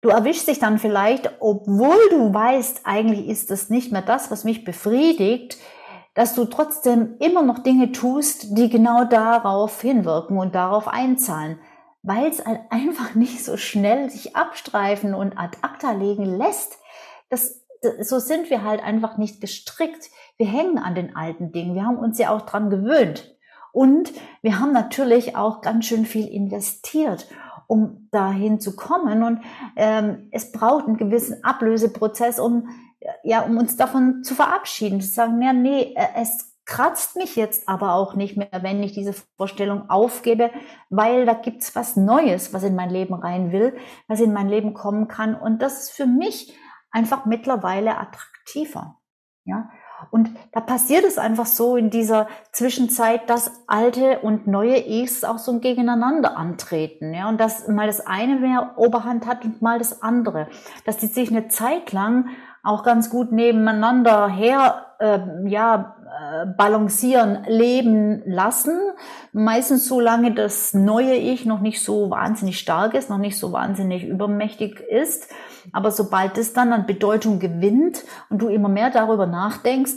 Du 0.03 0.09
erwischst 0.09 0.47
dich 0.47 0.57
dann 0.57 0.79
vielleicht, 0.79 1.29
obwohl 1.39 1.99
du 2.09 2.33
weißt, 2.33 2.81
eigentlich 2.85 3.27
ist 3.27 3.51
das 3.51 3.69
nicht 3.69 3.91
mehr 3.91 4.01
das, 4.01 4.31
was 4.31 4.43
mich 4.43 4.65
befriedigt, 4.65 5.57
dass 6.13 6.35
du 6.35 6.45
trotzdem 6.45 7.15
immer 7.19 7.41
noch 7.41 7.59
Dinge 7.59 7.91
tust, 7.91 8.57
die 8.57 8.69
genau 8.69 9.05
darauf 9.05 9.81
hinwirken 9.81 10.37
und 10.37 10.55
darauf 10.55 10.87
einzahlen, 10.87 11.59
weil 12.03 12.27
es 12.27 12.45
halt 12.45 12.61
einfach 12.69 13.15
nicht 13.15 13.43
so 13.43 13.57
schnell 13.57 14.09
sich 14.09 14.35
abstreifen 14.35 15.13
und 15.13 15.37
ad 15.37 15.57
acta 15.61 15.91
legen 15.91 16.25
lässt. 16.25 16.77
Das 17.29 17.61
so 18.01 18.19
sind 18.19 18.49
wir 18.49 18.63
halt 18.63 18.83
einfach 18.83 19.17
nicht 19.17 19.41
gestrickt. 19.41 20.09
Wir 20.37 20.45
hängen 20.45 20.77
an 20.77 20.95
den 20.95 21.15
alten 21.15 21.51
Dingen. 21.51 21.75
Wir 21.75 21.85
haben 21.85 21.97
uns 21.97 22.17
ja 22.17 22.29
auch 22.29 22.41
dran 22.41 22.69
gewöhnt. 22.69 23.35
Und 23.71 24.11
wir 24.41 24.59
haben 24.59 24.71
natürlich 24.71 25.35
auch 25.35 25.61
ganz 25.61 25.85
schön 25.85 26.05
viel 26.05 26.27
investiert, 26.27 27.27
um 27.67 28.07
dahin 28.11 28.59
zu 28.59 28.75
kommen. 28.75 29.23
Und 29.23 29.41
ähm, 29.75 30.27
es 30.31 30.51
braucht 30.51 30.87
einen 30.87 30.97
gewissen 30.97 31.43
Ablöseprozess, 31.43 32.39
um 32.39 32.67
ja, 33.23 33.41
um 33.41 33.57
uns 33.57 33.77
davon 33.77 34.23
zu 34.23 34.35
verabschieden, 34.35 35.01
zu 35.01 35.09
sagen, 35.09 35.41
ja, 35.41 35.53
nee, 35.53 35.93
äh, 35.95 36.07
es 36.15 36.51
kratzt 36.65 37.15
mich 37.15 37.35
jetzt 37.35 37.67
aber 37.67 37.95
auch 37.95 38.15
nicht 38.15 38.37
mehr, 38.37 38.49
wenn 38.61 38.81
ich 38.83 38.93
diese 38.93 39.13
Vorstellung 39.37 39.89
aufgebe, 39.89 40.51
weil 40.89 41.25
da 41.25 41.33
gibt's 41.33 41.75
was 41.75 41.95
Neues, 41.95 42.53
was 42.53 42.63
in 42.63 42.75
mein 42.75 42.89
Leben 42.89 43.13
rein 43.13 43.51
will, 43.51 43.75
was 44.07 44.21
in 44.21 44.31
mein 44.31 44.47
Leben 44.47 44.73
kommen 44.73 45.07
kann. 45.07 45.35
Und 45.35 45.61
das 45.61 45.83
ist 45.83 45.91
für 45.91 46.05
mich 46.05 46.55
einfach 46.91 47.25
mittlerweile 47.25 47.97
attraktiver. 47.97 48.99
Ja. 49.43 49.69
Und 50.09 50.31
da 50.51 50.61
passiert 50.61 51.03
es 51.03 51.17
einfach 51.17 51.45
so 51.45 51.75
in 51.75 51.89
dieser 51.89 52.27
Zwischenzeit, 52.51 53.29
dass 53.29 53.51
alte 53.67 54.19
und 54.19 54.47
neue 54.47 54.77
Ichs 54.77 55.23
auch 55.23 55.37
so 55.37 55.59
gegeneinander 55.59 56.37
antreten. 56.37 57.13
Ja, 57.13 57.29
und 57.29 57.39
dass 57.39 57.67
mal 57.67 57.85
das 57.85 58.05
eine 58.07 58.37
mehr 58.37 58.73
Oberhand 58.77 59.27
hat 59.27 59.45
und 59.45 59.61
mal 59.61 59.77
das 59.77 60.01
andere. 60.01 60.47
Dass 60.85 60.97
die 60.97 61.07
sich 61.07 61.29
eine 61.29 61.49
Zeit 61.49 61.91
lang 61.91 62.29
auch 62.63 62.83
ganz 62.83 63.09
gut 63.09 63.31
nebeneinander 63.31 64.27
her, 64.27 64.85
äh, 64.99 65.19
ja, 65.47 65.95
äh, 66.05 66.45
balancieren, 66.45 67.43
leben 67.47 68.21
lassen. 68.25 68.77
Meistens 69.33 69.87
so 69.87 69.99
lange 69.99 70.33
das 70.33 70.73
neue 70.73 71.15
Ich 71.15 71.45
noch 71.45 71.61
nicht 71.61 71.81
so 71.81 72.11
wahnsinnig 72.11 72.59
stark 72.59 72.93
ist, 72.93 73.09
noch 73.09 73.17
nicht 73.17 73.39
so 73.39 73.51
wahnsinnig 73.51 74.03
übermächtig 74.03 74.79
ist. 74.79 75.29
Aber 75.71 75.91
sobald 75.91 76.37
es 76.37 76.53
dann 76.53 76.73
an 76.73 76.85
Bedeutung 76.85 77.39
gewinnt 77.39 78.03
und 78.29 78.41
du 78.41 78.49
immer 78.49 78.69
mehr 78.69 78.91
darüber 78.91 79.25
nachdenkst, 79.25 79.93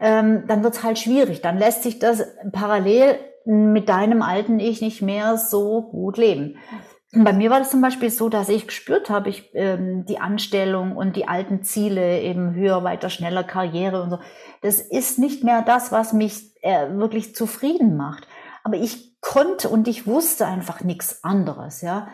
ähm, 0.00 0.44
dann 0.46 0.64
wird 0.64 0.74
es 0.74 0.82
halt 0.82 0.98
schwierig. 0.98 1.42
Dann 1.42 1.58
lässt 1.58 1.82
sich 1.82 1.98
das 1.98 2.24
parallel 2.50 3.16
mit 3.44 3.88
deinem 3.88 4.22
alten 4.22 4.60
Ich 4.60 4.82
nicht 4.82 5.02
mehr 5.02 5.38
so 5.38 5.82
gut 5.82 6.18
leben. 6.18 6.56
Bei 7.12 7.32
mir 7.32 7.48
war 7.50 7.58
das 7.58 7.70
zum 7.70 7.80
Beispiel 7.80 8.10
so, 8.10 8.28
dass 8.28 8.50
ich 8.50 8.66
gespürt 8.66 9.08
habe, 9.08 9.30
ich 9.30 9.50
ähm, 9.54 10.04
die 10.04 10.20
Anstellung 10.20 10.94
und 10.94 11.16
die 11.16 11.26
alten 11.26 11.62
Ziele, 11.62 12.20
eben 12.20 12.54
höher, 12.54 12.84
weiter, 12.84 13.08
schneller 13.08 13.44
Karriere 13.44 14.02
und 14.02 14.10
so. 14.10 14.18
Das 14.60 14.80
ist 14.80 15.18
nicht 15.18 15.42
mehr 15.42 15.62
das, 15.62 15.90
was 15.90 16.12
mich 16.12 16.54
äh, 16.62 16.90
wirklich 16.90 17.34
zufrieden 17.34 17.96
macht. 17.96 18.28
Aber 18.62 18.76
ich 18.76 19.18
konnte 19.22 19.70
und 19.70 19.88
ich 19.88 20.06
wusste 20.06 20.46
einfach 20.46 20.82
nichts 20.82 21.24
anderes, 21.24 21.80
ja. 21.80 22.08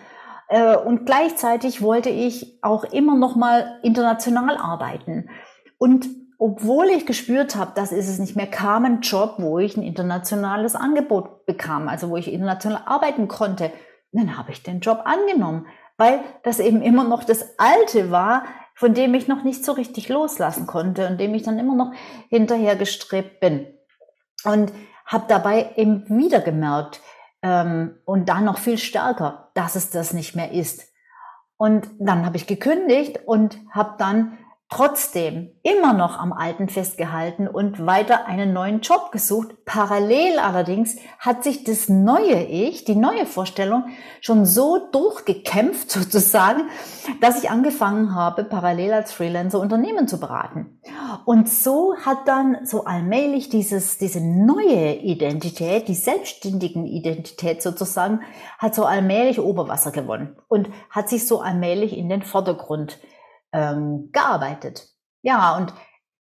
Äh, 0.48 0.76
und 0.76 1.06
gleichzeitig 1.06 1.82
wollte 1.82 2.10
ich 2.10 2.58
auch 2.62 2.84
immer 2.84 3.16
noch 3.16 3.34
mal 3.34 3.80
international 3.82 4.56
arbeiten. 4.56 5.28
Und 5.76 6.06
obwohl 6.38 6.86
ich 6.86 7.04
gespürt 7.04 7.56
habe, 7.56 7.72
das 7.74 7.90
ist 7.90 8.08
es 8.08 8.20
nicht 8.20 8.36
mehr, 8.36 8.46
kam 8.46 8.84
ein 8.84 9.00
Job, 9.00 9.36
wo 9.38 9.58
ich 9.58 9.76
ein 9.76 9.82
internationales 9.82 10.76
Angebot 10.76 11.46
bekam, 11.46 11.88
also 11.88 12.10
wo 12.10 12.16
ich 12.16 12.32
international 12.32 12.82
arbeiten 12.86 13.26
konnte 13.26 13.72
dann 14.14 14.36
habe 14.36 14.52
ich 14.52 14.62
den 14.62 14.80
Job 14.80 15.02
angenommen, 15.04 15.66
weil 15.96 16.20
das 16.42 16.60
eben 16.60 16.82
immer 16.82 17.04
noch 17.04 17.24
das 17.24 17.58
Alte 17.58 18.10
war, 18.10 18.44
von 18.74 18.94
dem 18.94 19.14
ich 19.14 19.28
noch 19.28 19.44
nicht 19.44 19.64
so 19.64 19.72
richtig 19.72 20.08
loslassen 20.08 20.66
konnte 20.66 21.06
und 21.08 21.20
dem 21.20 21.34
ich 21.34 21.42
dann 21.42 21.58
immer 21.58 21.74
noch 21.74 21.92
hinterher 22.28 22.76
gestrebt 22.76 23.40
bin. 23.40 23.66
Und 24.44 24.72
habe 25.06 25.24
dabei 25.28 25.72
eben 25.76 26.04
wieder 26.08 26.40
gemerkt 26.40 27.00
ähm, 27.42 27.98
und 28.04 28.28
dann 28.28 28.44
noch 28.44 28.58
viel 28.58 28.78
stärker, 28.78 29.50
dass 29.54 29.76
es 29.76 29.90
das 29.90 30.12
nicht 30.12 30.34
mehr 30.34 30.50
ist. 30.52 30.88
Und 31.56 31.88
dann 31.98 32.26
habe 32.26 32.36
ich 32.36 32.46
gekündigt 32.46 33.20
und 33.26 33.58
habe 33.70 33.94
dann 33.98 34.38
trotzdem 34.74 35.52
immer 35.62 35.92
noch 35.92 36.18
am 36.18 36.32
Alten 36.32 36.68
festgehalten 36.68 37.46
und 37.46 37.86
weiter 37.86 38.26
einen 38.26 38.52
neuen 38.52 38.80
Job 38.80 39.12
gesucht. 39.12 39.64
Parallel 39.64 40.40
allerdings 40.40 40.96
hat 41.20 41.44
sich 41.44 41.62
das 41.62 41.88
neue 41.88 42.42
Ich, 42.42 42.84
die 42.84 42.96
neue 42.96 43.24
Vorstellung 43.24 43.84
schon 44.20 44.44
so 44.46 44.88
durchgekämpft 44.90 45.90
sozusagen, 45.92 46.62
dass 47.20 47.40
ich 47.40 47.50
angefangen 47.50 48.16
habe, 48.16 48.42
parallel 48.42 48.94
als 48.94 49.12
Freelancer 49.12 49.60
Unternehmen 49.60 50.08
zu 50.08 50.18
beraten. 50.18 50.80
Und 51.24 51.48
so 51.48 51.94
hat 52.04 52.26
dann 52.26 52.66
so 52.66 52.84
allmählich 52.84 53.48
dieses, 53.48 53.98
diese 53.98 54.20
neue 54.20 54.96
Identität, 54.96 55.86
die 55.86 55.94
selbstständigen 55.94 56.84
Identität 56.84 57.62
sozusagen, 57.62 58.22
hat 58.58 58.74
so 58.74 58.84
allmählich 58.84 59.38
Oberwasser 59.38 59.92
gewonnen 59.92 60.34
und 60.48 60.68
hat 60.90 61.08
sich 61.08 61.28
so 61.28 61.40
allmählich 61.40 61.96
in 61.96 62.08
den 62.08 62.22
Vordergrund 62.22 62.98
ähm, 63.54 64.10
gearbeitet. 64.12 64.88
Ja, 65.22 65.56
und 65.56 65.72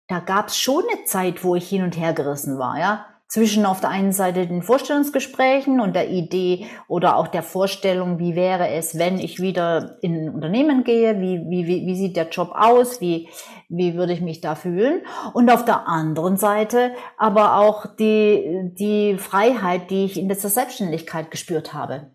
da 0.08 0.20
gab 0.20 0.48
es 0.48 0.58
schon 0.58 0.84
eine 0.90 1.04
Zeit, 1.04 1.44
wo 1.44 1.56
ich 1.56 1.68
hin 1.68 1.84
und 1.84 1.98
her 1.98 2.14
gerissen 2.14 2.58
war, 2.58 2.80
ja. 2.80 3.06
Zwischen 3.28 3.66
auf 3.66 3.82
der 3.82 3.90
einen 3.90 4.12
Seite 4.12 4.46
den 4.46 4.62
Vorstellungsgesprächen 4.62 5.80
und 5.80 5.96
der 5.96 6.12
Idee 6.12 6.68
oder 6.88 7.16
auch 7.16 7.28
der 7.28 7.42
Vorstellung, 7.42 8.20
wie 8.20 8.36
wäre 8.36 8.68
es, 8.68 9.00
wenn 9.00 9.18
ich 9.18 9.42
wieder 9.42 9.98
in 10.04 10.14
ein 10.14 10.30
Unternehmen 10.30 10.84
gehe, 10.84 11.20
wie, 11.20 11.40
wie, 11.50 11.66
wie, 11.66 11.88
wie 11.88 11.96
sieht 11.96 12.16
der 12.16 12.30
Job 12.30 12.52
aus, 12.54 13.02
wie, 13.02 13.30
wie 13.70 13.96
würde 13.96 14.14
ich 14.14 14.22
mich 14.22 14.42
da 14.42 14.54
fühlen. 14.54 15.02
Und 15.34 15.50
auf 15.50 15.66
der 15.66 15.88
anderen 15.88 16.38
Seite 16.38 16.94
aber 17.18 17.58
auch 17.58 17.96
die, 17.96 18.72
die 18.78 19.18
Freiheit, 19.18 19.90
die 19.90 20.06
ich 20.06 20.20
in 20.20 20.30
dieser 20.30 20.50
Selbstständigkeit 20.50 21.32
gespürt 21.32 21.74
habe. 21.74 22.12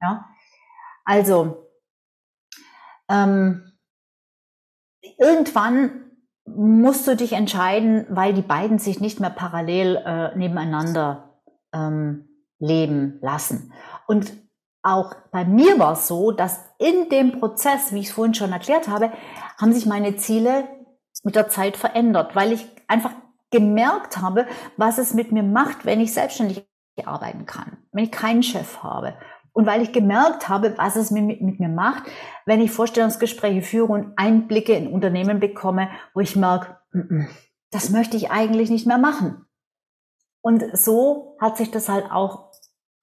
Ja, 0.00 0.24
also, 1.04 1.68
ähm, 3.10 3.71
irgendwann 5.22 6.02
musst 6.44 7.06
du 7.06 7.16
dich 7.16 7.32
entscheiden, 7.32 8.06
weil 8.10 8.34
die 8.34 8.42
beiden 8.42 8.78
sich 8.78 9.00
nicht 9.00 9.20
mehr 9.20 9.30
parallel 9.30 9.96
äh, 10.04 10.36
nebeneinander 10.36 11.40
ähm, 11.72 12.28
leben 12.58 13.18
lassen. 13.22 13.72
Und 14.06 14.32
auch 14.82 15.14
bei 15.30 15.44
mir 15.44 15.78
war 15.78 15.92
es 15.92 16.08
so, 16.08 16.32
dass 16.32 16.58
in 16.78 17.08
dem 17.08 17.38
Prozess, 17.38 17.92
wie 17.92 18.00
ich 18.00 18.08
es 18.08 18.12
vorhin 18.12 18.34
schon 18.34 18.52
erklärt 18.52 18.88
habe, 18.88 19.12
haben 19.60 19.72
sich 19.72 19.86
meine 19.86 20.16
Ziele 20.16 20.66
mit 21.22 21.36
der 21.36 21.48
Zeit 21.48 21.76
verändert, 21.76 22.34
weil 22.34 22.52
ich 22.52 22.66
einfach 22.88 23.12
gemerkt 23.52 24.18
habe, 24.18 24.46
was 24.76 24.98
es 24.98 25.14
mit 25.14 25.30
mir 25.30 25.44
macht, 25.44 25.84
wenn 25.84 26.00
ich 26.00 26.12
selbstständig 26.12 26.66
arbeiten 27.04 27.46
kann, 27.46 27.78
wenn 27.92 28.04
ich 28.04 28.10
keinen 28.10 28.42
Chef 28.42 28.82
habe 28.82 29.14
und 29.52 29.66
weil 29.66 29.82
ich 29.82 29.92
gemerkt 29.92 30.48
habe, 30.48 30.74
was 30.78 30.96
es 30.96 31.10
mit, 31.10 31.40
mit, 31.40 31.60
mir 31.60 31.68
macht, 31.68 32.04
wenn 32.46 32.60
ich 32.60 32.70
Vorstellungsgespräche 32.70 33.62
führe 33.62 33.92
und 33.92 34.12
Einblicke 34.16 34.72
in 34.72 34.88
Unternehmen 34.88 35.40
bekomme, 35.40 35.90
wo 36.14 36.20
ich 36.20 36.36
merke, 36.36 36.78
das 37.70 37.90
möchte 37.90 38.16
ich 38.16 38.30
eigentlich 38.30 38.70
nicht 38.70 38.86
mehr 38.86 38.98
machen. 38.98 39.46
Und 40.40 40.64
so 40.76 41.36
hat 41.40 41.56
sich 41.56 41.70
das 41.70 41.88
halt 41.88 42.10
auch 42.10 42.50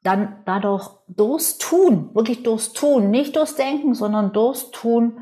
dann 0.01 0.41
dadurch 0.45 0.89
durchs 1.07 1.57
Tun, 1.57 2.09
wirklich 2.13 2.43
durchs 2.43 2.73
Tun, 2.73 3.11
nicht 3.11 3.35
durchs 3.35 3.55
Denken, 3.55 3.93
sondern 3.93 4.33
durchs 4.33 4.71
Tun 4.71 5.19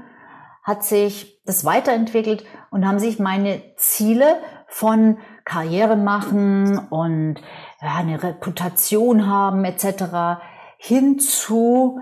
hat 0.63 0.83
sich 0.83 1.41
das 1.45 1.65
weiterentwickelt 1.65 2.45
und 2.71 2.87
haben 2.87 2.99
sich 2.99 3.19
meine 3.19 3.61
Ziele 3.77 4.37
von 4.67 5.17
Karriere 5.45 5.95
machen 5.95 6.77
und 6.89 7.35
ja, 7.81 7.95
eine 7.95 8.21
Reputation 8.21 9.27
haben 9.27 9.63
etc 9.63 10.41
hin 10.77 11.19
zu 11.19 11.99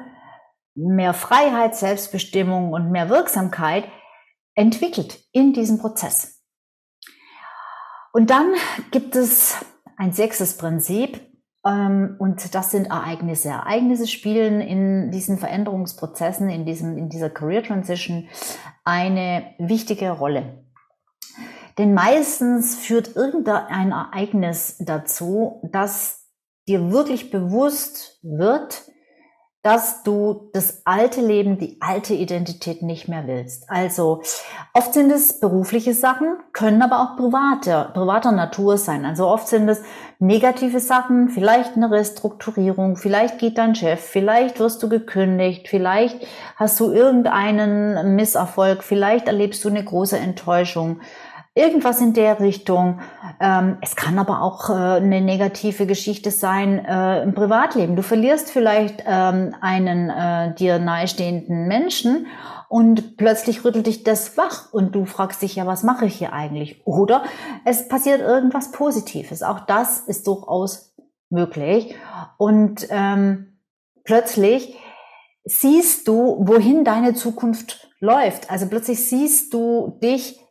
mehr 0.75 1.13
Freiheit, 1.13 1.75
Selbstbestimmung 1.75 2.73
und 2.73 2.91
mehr 2.91 3.09
Wirksamkeit 3.09 3.85
entwickelt 4.53 5.23
in 5.31 5.53
diesem 5.53 5.79
Prozess. 5.79 6.43
Und 8.13 8.29
dann 8.29 8.53
gibt 8.91 9.15
es 9.15 9.57
ein 9.97 10.13
sechstes 10.13 10.57
Prinzip, 10.57 11.19
ähm, 11.65 12.15
und 12.19 12.53
das 12.53 12.71
sind 12.71 12.85
Ereignisse. 12.85 13.49
Ereignisse 13.49 14.07
spielen 14.07 14.61
in 14.61 15.11
diesen 15.11 15.37
Veränderungsprozessen, 15.37 16.49
in, 16.49 16.65
diesem, 16.65 16.97
in 16.97 17.09
dieser 17.09 17.29
Career 17.29 17.63
Transition 17.63 18.29
eine 18.83 19.55
wichtige 19.57 20.11
Rolle. 20.11 20.63
Denn 21.77 21.93
meistens 21.93 22.77
führt 22.77 23.15
irgendein 23.15 23.91
Ereignis 23.91 24.77
dazu, 24.79 25.59
dass 25.63 26.24
dir 26.67 26.91
wirklich 26.91 27.31
bewusst 27.31 28.19
wird, 28.23 28.83
dass 29.65 30.03
du 30.03 30.51
das 30.53 30.83
alte 30.85 31.21
Leben, 31.21 31.57
die 31.57 31.77
alte 31.79 32.13
Identität 32.13 32.83
nicht 32.83 33.07
mehr 33.07 33.25
willst. 33.25 33.67
Also 33.67 34.21
oft 34.75 34.93
sind 34.93 35.11
es 35.11 35.39
berufliche 35.39 35.95
Sachen, 35.95 36.37
können 36.53 36.83
aber 36.83 36.99
auch 36.99 37.17
private, 37.17 37.89
privater 37.95 38.31
Natur 38.31 38.77
sein. 38.77 39.05
Also 39.05 39.25
oft 39.25 39.47
sind 39.47 39.67
es 39.67 39.81
negative 40.19 40.79
Sachen, 40.79 41.29
vielleicht 41.29 41.75
eine 41.75 41.89
Restrukturierung, 41.89 42.95
vielleicht 42.95 43.39
geht 43.39 43.57
dein 43.57 43.73
Chef, 43.73 43.99
vielleicht 43.99 44.59
wirst 44.59 44.83
du 44.83 44.87
gekündigt, 44.87 45.67
vielleicht 45.67 46.27
hast 46.57 46.79
du 46.79 46.91
irgendeinen 46.91 48.15
Misserfolg, 48.15 48.83
vielleicht 48.83 49.25
erlebst 49.25 49.65
du 49.65 49.69
eine 49.69 49.83
große 49.83 50.19
Enttäuschung. 50.19 51.01
Irgendwas 51.57 52.01
in 52.01 52.11
der 52.11 52.41
Richtung. 52.41 52.99
Ähm, 53.39 53.77
es 53.81 53.95
kann 53.95 54.19
aber 54.19 54.41
auch 54.41 54.69
äh, 54.69 54.73
eine 54.73 55.21
negative 55.21 55.85
Geschichte 55.85 56.29
sein 56.29 56.83
äh, 56.83 57.23
im 57.23 57.33
Privatleben. 57.33 57.95
Du 57.95 58.03
verlierst 58.03 58.51
vielleicht 58.51 59.05
ähm, 59.07 59.55
einen 59.61 60.09
äh, 60.09 60.53
dir 60.53 60.79
nahestehenden 60.79 61.69
Menschen 61.69 62.27
und 62.67 63.15
plötzlich 63.15 63.63
rüttelt 63.63 63.87
dich 63.87 64.03
das 64.03 64.35
wach 64.35 64.73
und 64.73 64.95
du 64.95 65.05
fragst 65.05 65.41
dich 65.41 65.55
ja, 65.55 65.65
was 65.65 65.83
mache 65.83 66.07
ich 66.07 66.15
hier 66.15 66.33
eigentlich? 66.33 66.85
Oder 66.85 67.23
es 67.63 67.87
passiert 67.87 68.19
irgendwas 68.19 68.73
Positives. 68.73 69.41
Auch 69.41 69.61
das 69.61 69.99
ist 69.99 70.27
durchaus 70.27 70.93
möglich. 71.29 71.95
Und 72.37 72.85
ähm, 72.89 73.61
plötzlich 74.03 74.77
siehst 75.45 76.09
du, 76.09 76.35
wohin 76.39 76.83
deine 76.83 77.13
Zukunft 77.13 77.87
läuft. 78.01 78.51
Also 78.51 78.67
plötzlich 78.67 79.07
siehst 79.07 79.53
du 79.53 79.97
dich 80.03 80.41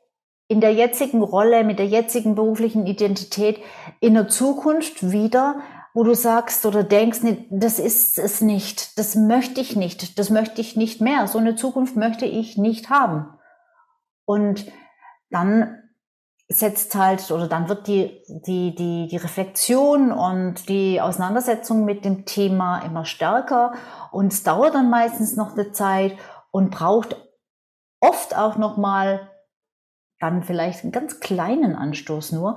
in 0.55 0.61
der 0.61 0.73
jetzigen 0.73 1.21
Rolle, 1.21 1.65
mit 1.65 1.81
der 1.81 1.89
jetzigen 1.89 2.37
beruflichen 2.37 2.87
Identität 2.87 3.59
in 3.99 4.15
der 4.15 4.29
Zukunft 4.29 5.11
wieder, 5.11 5.57
wo 5.95 6.05
du 6.05 6.15
sagst 6.15 6.65
oder 6.65 6.85
denkst, 6.85 7.23
nee, 7.23 7.49
das 7.51 7.81
ist 7.81 8.21
es 8.21 8.41
nicht, 8.41 8.97
das 8.97 9.17
möchte 9.17 9.61
ich 9.61 9.75
nicht, 9.75 10.17
das 10.17 10.31
möchte 10.31 10.61
ich 10.61 10.77
nicht 10.77 11.01
mehr, 11.01 11.27
so 11.27 11.39
eine 11.39 11.57
Zukunft 11.57 11.97
möchte 11.97 12.25
ich 12.25 12.57
nicht 12.57 12.89
haben. 12.89 13.27
Und 14.25 14.65
dann 15.29 15.77
setzt 16.49 16.95
halt 16.95 17.29
oder 17.33 17.49
dann 17.49 17.69
wird 17.69 17.89
die, 17.89 18.23
die, 18.47 18.77
die, 18.77 19.09
die 19.09 19.17
Reflexion 19.17 20.13
und 20.13 20.69
die 20.69 21.01
Auseinandersetzung 21.01 21.85
mit 21.85 22.05
dem 22.05 22.27
Thema 22.27 22.79
immer 22.79 23.05
stärker 23.05 23.73
und 24.13 24.33
es 24.33 24.45
dauert 24.45 24.77
dann 24.77 24.89
meistens 24.89 25.35
noch 25.35 25.55
eine 25.55 25.73
Zeit 25.73 26.17
und 26.53 26.71
braucht 26.71 27.17
oft 27.99 28.37
auch 28.37 28.57
nochmal 28.57 29.34
dann 30.25 30.43
vielleicht 30.43 30.83
einen 30.83 30.93
ganz 30.93 31.21
kleinen 31.21 31.77
Anstoß 31.77 32.33
nur. 32.33 32.57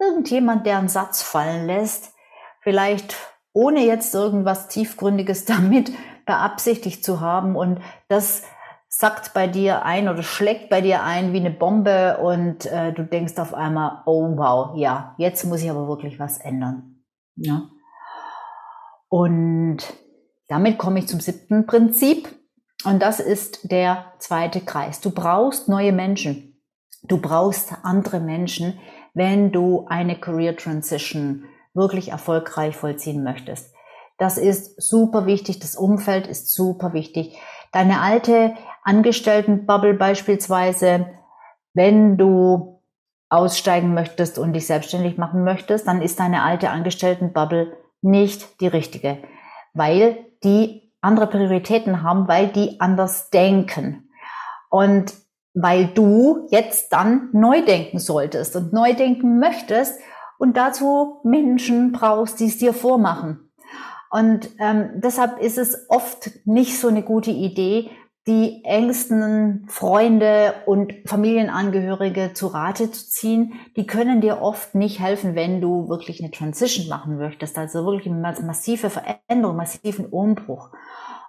Irgendjemand, 0.00 0.66
der 0.66 0.78
einen 0.78 0.88
Satz 0.88 1.22
fallen 1.22 1.66
lässt, 1.66 2.14
vielleicht 2.62 3.14
ohne 3.52 3.84
jetzt 3.84 4.14
irgendwas 4.14 4.68
Tiefgründiges 4.68 5.44
damit 5.44 5.92
beabsichtigt 6.26 7.04
zu 7.04 7.20
haben 7.20 7.56
und 7.56 7.80
das 8.08 8.42
sackt 8.88 9.34
bei 9.34 9.48
dir 9.48 9.84
ein 9.84 10.08
oder 10.08 10.22
schlägt 10.22 10.70
bei 10.70 10.80
dir 10.80 11.02
ein 11.02 11.32
wie 11.32 11.40
eine 11.40 11.50
Bombe 11.50 12.18
und 12.18 12.64
äh, 12.66 12.92
du 12.92 13.04
denkst 13.04 13.36
auf 13.38 13.52
einmal, 13.52 14.02
oh 14.06 14.36
wow, 14.36 14.76
ja, 14.76 15.14
jetzt 15.18 15.44
muss 15.44 15.62
ich 15.62 15.70
aber 15.70 15.88
wirklich 15.88 16.18
was 16.18 16.38
ändern. 16.38 17.02
Ja. 17.34 17.68
Und 19.08 19.78
damit 20.48 20.78
komme 20.78 21.00
ich 21.00 21.08
zum 21.08 21.20
siebten 21.20 21.66
Prinzip 21.66 22.28
und 22.84 23.02
das 23.02 23.20
ist 23.20 23.70
der 23.70 24.12
zweite 24.18 24.60
Kreis. 24.60 25.00
Du 25.00 25.10
brauchst 25.10 25.68
neue 25.68 25.92
Menschen. 25.92 26.53
Du 27.06 27.18
brauchst 27.18 27.74
andere 27.82 28.18
Menschen, 28.18 28.78
wenn 29.12 29.52
du 29.52 29.86
eine 29.88 30.18
Career 30.18 30.56
Transition 30.56 31.44
wirklich 31.74 32.10
erfolgreich 32.10 32.76
vollziehen 32.76 33.22
möchtest. 33.22 33.74
Das 34.16 34.38
ist 34.38 34.80
super 34.80 35.26
wichtig. 35.26 35.58
Das 35.58 35.76
Umfeld 35.76 36.26
ist 36.26 36.52
super 36.52 36.92
wichtig. 36.92 37.36
Deine 37.72 38.00
alte 38.00 38.54
Angestelltenbubble 38.84 39.94
beispielsweise, 39.94 41.06
wenn 41.74 42.16
du 42.16 42.80
aussteigen 43.28 43.94
möchtest 43.94 44.38
und 44.38 44.52
dich 44.52 44.66
selbstständig 44.66 45.18
machen 45.18 45.42
möchtest, 45.44 45.88
dann 45.88 46.00
ist 46.00 46.20
deine 46.20 46.42
alte 46.42 46.70
Angestelltenbubble 46.70 47.76
nicht 48.00 48.60
die 48.60 48.68
richtige, 48.68 49.18
weil 49.72 50.24
die 50.44 50.92
andere 51.00 51.26
Prioritäten 51.26 52.02
haben, 52.02 52.28
weil 52.28 52.48
die 52.48 52.80
anders 52.80 53.30
denken. 53.30 54.08
Und 54.70 55.12
weil 55.54 55.86
du 55.86 56.48
jetzt 56.50 56.92
dann 56.92 57.30
neu 57.32 57.64
denken 57.64 57.98
solltest 57.98 58.56
und 58.56 58.72
neu 58.72 58.94
denken 58.94 59.38
möchtest 59.38 59.98
und 60.38 60.56
dazu 60.56 61.20
Menschen 61.22 61.92
brauchst, 61.92 62.40
die 62.40 62.46
es 62.46 62.58
dir 62.58 62.74
vormachen. 62.74 63.50
Und 64.10 64.50
ähm, 64.58 64.90
deshalb 64.96 65.40
ist 65.40 65.58
es 65.58 65.86
oft 65.88 66.30
nicht 66.44 66.78
so 66.78 66.88
eine 66.88 67.02
gute 67.02 67.30
Idee, 67.30 67.90
die 68.26 68.64
engsten 68.64 69.66
Freunde 69.68 70.54
und 70.66 70.94
Familienangehörige 71.04 72.32
zu 72.32 72.46
Rate 72.46 72.90
zu 72.90 73.08
ziehen, 73.08 73.54
die 73.76 73.86
können 73.86 74.20
dir 74.20 74.40
oft 74.40 74.74
nicht 74.74 74.98
helfen, 74.98 75.34
wenn 75.34 75.60
du 75.60 75.88
wirklich 75.88 76.20
eine 76.20 76.30
Transition 76.30 76.88
machen 76.88 77.18
möchtest, 77.18 77.58
also 77.58 77.84
wirklich 77.84 78.06
eine 78.06 78.20
massive 78.46 78.88
Veränderung, 78.88 79.56
massiven 79.56 80.06
Umbruch. 80.06 80.70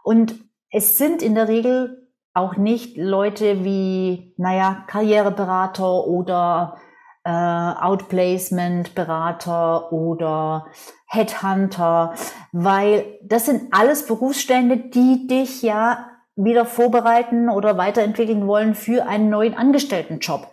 Und 0.04 0.36
es 0.72 0.98
sind 0.98 1.22
in 1.22 1.36
der 1.36 1.48
Regel 1.48 2.05
auch 2.36 2.58
nicht 2.58 2.98
Leute 2.98 3.64
wie, 3.64 4.34
naja, 4.38 4.84
Karriereberater 4.88 6.06
oder 6.06 6.78
äh, 7.24 7.30
Outplacement-Berater 7.30 9.92
oder 9.92 10.68
Headhunter, 11.08 12.14
weil 12.52 13.20
das 13.24 13.46
sind 13.46 13.74
alles 13.74 14.06
Berufsstände, 14.06 14.78
die 14.78 15.28
dich 15.28 15.62
ja 15.62 16.10
wieder 16.36 16.66
vorbereiten 16.66 17.50
oder 17.50 17.78
weiterentwickeln 17.78 18.48
wollen 18.48 18.76
für 18.76 19.08
einen 19.08 19.30
neuen 19.30 19.54
Angestelltenjob. 19.54 20.50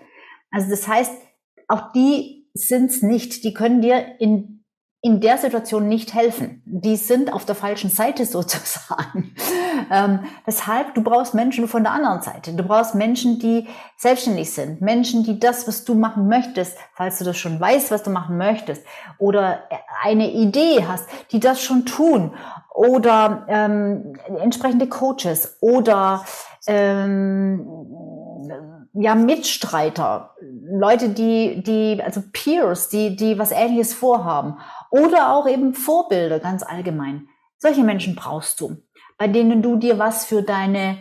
Also 0.52 0.70
das 0.70 0.86
heißt, 0.86 1.12
auch 1.66 1.90
die 1.92 2.48
sind's 2.54 3.02
nicht. 3.02 3.42
Die 3.44 3.54
können 3.54 3.82
dir 3.82 4.20
in 4.20 4.61
in 5.04 5.20
der 5.20 5.36
Situation 5.36 5.88
nicht 5.88 6.14
helfen. 6.14 6.62
Die 6.64 6.94
sind 6.94 7.32
auf 7.32 7.44
der 7.44 7.56
falschen 7.56 7.90
Seite 7.90 8.24
sozusagen. 8.26 9.34
Ähm, 9.90 10.20
deshalb, 10.46 10.94
du 10.94 11.02
brauchst 11.02 11.34
Menschen 11.34 11.66
von 11.66 11.82
der 11.82 11.92
anderen 11.92 12.22
Seite. 12.22 12.52
Du 12.52 12.62
brauchst 12.62 12.94
Menschen, 12.94 13.40
die 13.40 13.66
selbstständig 13.96 14.52
sind. 14.52 14.80
Menschen, 14.80 15.24
die 15.24 15.40
das, 15.40 15.66
was 15.66 15.84
du 15.84 15.94
machen 15.94 16.28
möchtest, 16.28 16.78
falls 16.94 17.18
du 17.18 17.24
das 17.24 17.36
schon 17.36 17.60
weißt, 17.60 17.90
was 17.90 18.04
du 18.04 18.10
machen 18.10 18.38
möchtest, 18.38 18.86
oder 19.18 19.64
eine 20.02 20.30
Idee 20.30 20.84
hast, 20.86 21.08
die 21.32 21.40
das 21.40 21.60
schon 21.60 21.84
tun. 21.84 22.34
Oder 22.72 23.44
ähm, 23.48 24.14
entsprechende 24.40 24.88
Coaches 24.88 25.58
oder 25.60 26.24
ähm, 26.66 27.66
ja, 28.94 29.14
Mitstreiter, 29.14 30.36
Leute, 30.40 31.08
die, 31.10 31.62
die, 31.62 32.02
also 32.02 32.22
Peers, 32.32 32.88
die, 32.88 33.16
die 33.16 33.38
was 33.38 33.50
ähnliches 33.50 33.94
vorhaben 33.94 34.58
oder 34.90 35.32
auch 35.32 35.48
eben 35.48 35.74
Vorbilder 35.74 36.40
ganz 36.40 36.62
allgemein. 36.62 37.28
Solche 37.58 37.82
Menschen 37.82 38.14
brauchst 38.14 38.60
du, 38.60 38.76
bei 39.16 39.28
denen 39.28 39.62
du 39.62 39.76
dir 39.76 39.98
was 39.98 40.26
für 40.26 40.42
deine, 40.42 40.98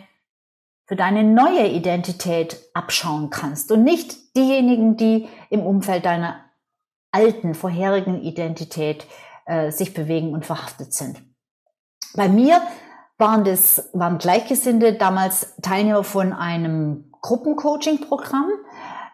für 0.86 0.96
deine 0.96 1.22
neue 1.22 1.68
Identität 1.68 2.60
abschauen 2.72 3.30
kannst 3.30 3.70
und 3.70 3.84
nicht 3.84 4.36
diejenigen, 4.36 4.96
die 4.96 5.28
im 5.50 5.60
Umfeld 5.60 6.06
deiner 6.06 6.36
alten, 7.10 7.54
vorherigen 7.54 8.22
Identität 8.22 9.06
äh, 9.44 9.70
sich 9.70 9.92
bewegen 9.92 10.32
und 10.32 10.46
verhaftet 10.46 10.94
sind. 10.94 11.22
Bei 12.14 12.28
mir 12.28 12.62
waren 13.18 13.44
das, 13.44 13.90
waren 13.92 14.16
Gleichgesinnte 14.16 14.94
damals 14.94 15.54
Teilnehmer 15.60 16.04
von 16.04 16.32
einem 16.32 17.11
Gruppencoaching-Programm, 17.22 18.50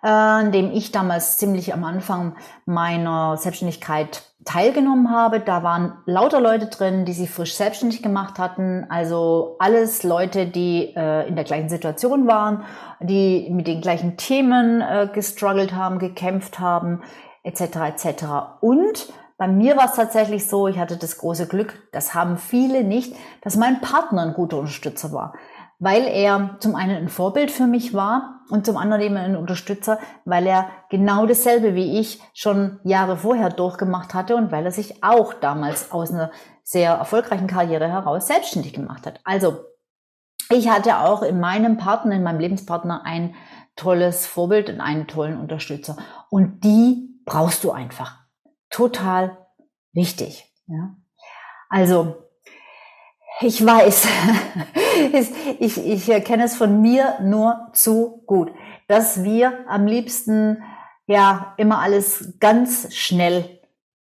äh, 0.02 0.40
in 0.44 0.52
dem 0.52 0.72
ich 0.72 0.90
damals 0.90 1.38
ziemlich 1.38 1.72
am 1.72 1.84
Anfang 1.84 2.34
meiner 2.66 3.36
Selbstständigkeit 3.36 4.22
teilgenommen 4.44 5.10
habe. 5.10 5.40
Da 5.40 5.62
waren 5.62 5.98
lauter 6.06 6.40
Leute 6.40 6.66
drin, 6.66 7.04
die 7.04 7.12
sich 7.12 7.30
frisch 7.30 7.54
selbstständig 7.54 8.02
gemacht 8.02 8.38
hatten. 8.38 8.86
Also 8.88 9.56
alles 9.58 10.02
Leute, 10.02 10.46
die 10.46 10.94
äh, 10.96 11.28
in 11.28 11.36
der 11.36 11.44
gleichen 11.44 11.68
Situation 11.68 12.26
waren, 12.26 12.64
die 13.00 13.48
mit 13.50 13.66
den 13.66 13.82
gleichen 13.82 14.16
Themen 14.16 14.80
äh, 14.80 15.08
gestruggelt 15.12 15.74
haben, 15.74 15.98
gekämpft 15.98 16.58
haben, 16.58 17.02
etc. 17.42 17.60
etc. 17.60 18.24
Und 18.60 19.12
bei 19.36 19.46
mir 19.46 19.76
war 19.76 19.84
es 19.84 19.94
tatsächlich 19.94 20.48
so, 20.48 20.66
ich 20.66 20.78
hatte 20.78 20.96
das 20.96 21.18
große 21.18 21.46
Glück, 21.46 21.74
das 21.92 22.14
haben 22.14 22.38
viele 22.38 22.82
nicht, 22.82 23.14
dass 23.42 23.56
mein 23.56 23.80
Partner 23.80 24.22
ein 24.22 24.34
guter 24.34 24.58
Unterstützer 24.58 25.12
war 25.12 25.34
weil 25.78 26.04
er 26.06 26.56
zum 26.60 26.74
einen 26.74 26.96
ein 26.96 27.08
Vorbild 27.08 27.50
für 27.50 27.66
mich 27.66 27.94
war 27.94 28.40
und 28.50 28.66
zum 28.66 28.76
anderen 28.76 29.02
eben 29.02 29.16
ein 29.16 29.36
Unterstützer, 29.36 29.98
weil 30.24 30.46
er 30.46 30.68
genau 30.90 31.26
dasselbe 31.26 31.74
wie 31.74 31.98
ich 31.98 32.20
schon 32.34 32.80
Jahre 32.82 33.16
vorher 33.16 33.50
durchgemacht 33.50 34.14
hatte 34.14 34.36
und 34.36 34.50
weil 34.50 34.64
er 34.64 34.72
sich 34.72 35.04
auch 35.04 35.34
damals 35.34 35.92
aus 35.92 36.10
einer 36.10 36.30
sehr 36.64 36.92
erfolgreichen 36.92 37.46
Karriere 37.46 37.88
heraus 37.88 38.26
selbstständig 38.26 38.72
gemacht 38.72 39.06
hat. 39.06 39.20
Also 39.24 39.64
ich 40.50 40.68
hatte 40.68 40.98
auch 40.98 41.22
in 41.22 41.40
meinem 41.40 41.76
Partner, 41.76 42.16
in 42.16 42.22
meinem 42.22 42.40
Lebenspartner 42.40 43.02
ein 43.04 43.34
tolles 43.76 44.26
Vorbild 44.26 44.68
und 44.70 44.80
einen 44.80 45.06
tollen 45.06 45.38
Unterstützer. 45.38 45.96
Und 46.30 46.64
die 46.64 47.22
brauchst 47.24 47.62
du 47.64 47.70
einfach. 47.70 48.18
Total 48.70 49.38
wichtig. 49.92 50.52
Ja? 50.66 50.96
Also 51.68 52.27
ich 53.40 53.64
weiß, 53.64 54.09
ich, 55.59 55.79
ich 55.79 56.24
kenne 56.24 56.44
es 56.44 56.57
von 56.57 56.81
mir 56.81 57.18
nur 57.22 57.68
zu 57.72 58.22
gut, 58.27 58.51
dass 58.88 59.22
wir 59.22 59.64
am 59.68 59.87
liebsten 59.87 60.62
ja 61.07 61.55
immer 61.57 61.79
alles 61.79 62.35
ganz 62.40 62.94
schnell 62.94 63.61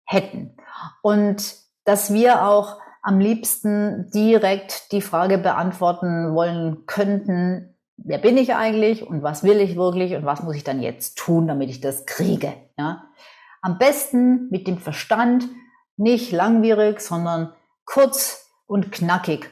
hätten 0.05 0.57
und 1.03 1.57
dass 1.85 2.13
wir 2.13 2.47
auch 2.47 2.79
am 3.03 3.19
liebsten 3.19 4.11
direkt 4.13 4.93
die 4.93 5.01
Frage 5.01 5.39
beantworten 5.39 6.35
wollen 6.35 6.87
könnten, 6.87 7.75
wer 7.97 8.19
bin 8.19 8.37
ich 8.37 8.55
eigentlich 8.55 9.05
und 9.05 9.23
was 9.23 9.43
will 9.43 9.61
ich 9.61 9.77
wirklich 9.77 10.15
und 10.15 10.25
was 10.25 10.43
muss 10.43 10.57
ich 10.57 10.65
dann 10.65 10.83
jetzt 10.83 11.19
tun, 11.19 11.49
damit 11.49 11.71
ich 11.71 11.81
das 11.81 12.07
kriege. 12.07 12.53
Ja? 12.79 13.09
Am 13.61 13.79
besten 13.79 14.49
mit 14.51 14.69
dem 14.69 14.79
Verstand, 14.79 15.49
nicht 15.97 16.33
langwierig, 16.33 17.01
sondern 17.01 17.53
kurz 17.85 18.42
und 18.73 18.91
knackig. 18.91 19.51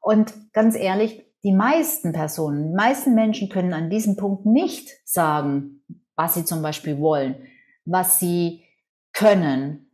Und 0.00 0.52
ganz 0.52 0.76
ehrlich, 0.76 1.26
die 1.42 1.52
meisten 1.52 2.12
Personen, 2.12 2.68
die 2.68 2.74
meisten 2.74 3.14
Menschen 3.14 3.48
können 3.48 3.74
an 3.74 3.90
diesem 3.90 4.16
Punkt 4.16 4.46
nicht 4.46 4.88
sagen, 5.04 5.82
was 6.14 6.34
sie 6.34 6.44
zum 6.44 6.62
Beispiel 6.62 7.00
wollen, 7.00 7.48
was 7.84 8.20
sie 8.20 8.64
können, 9.12 9.90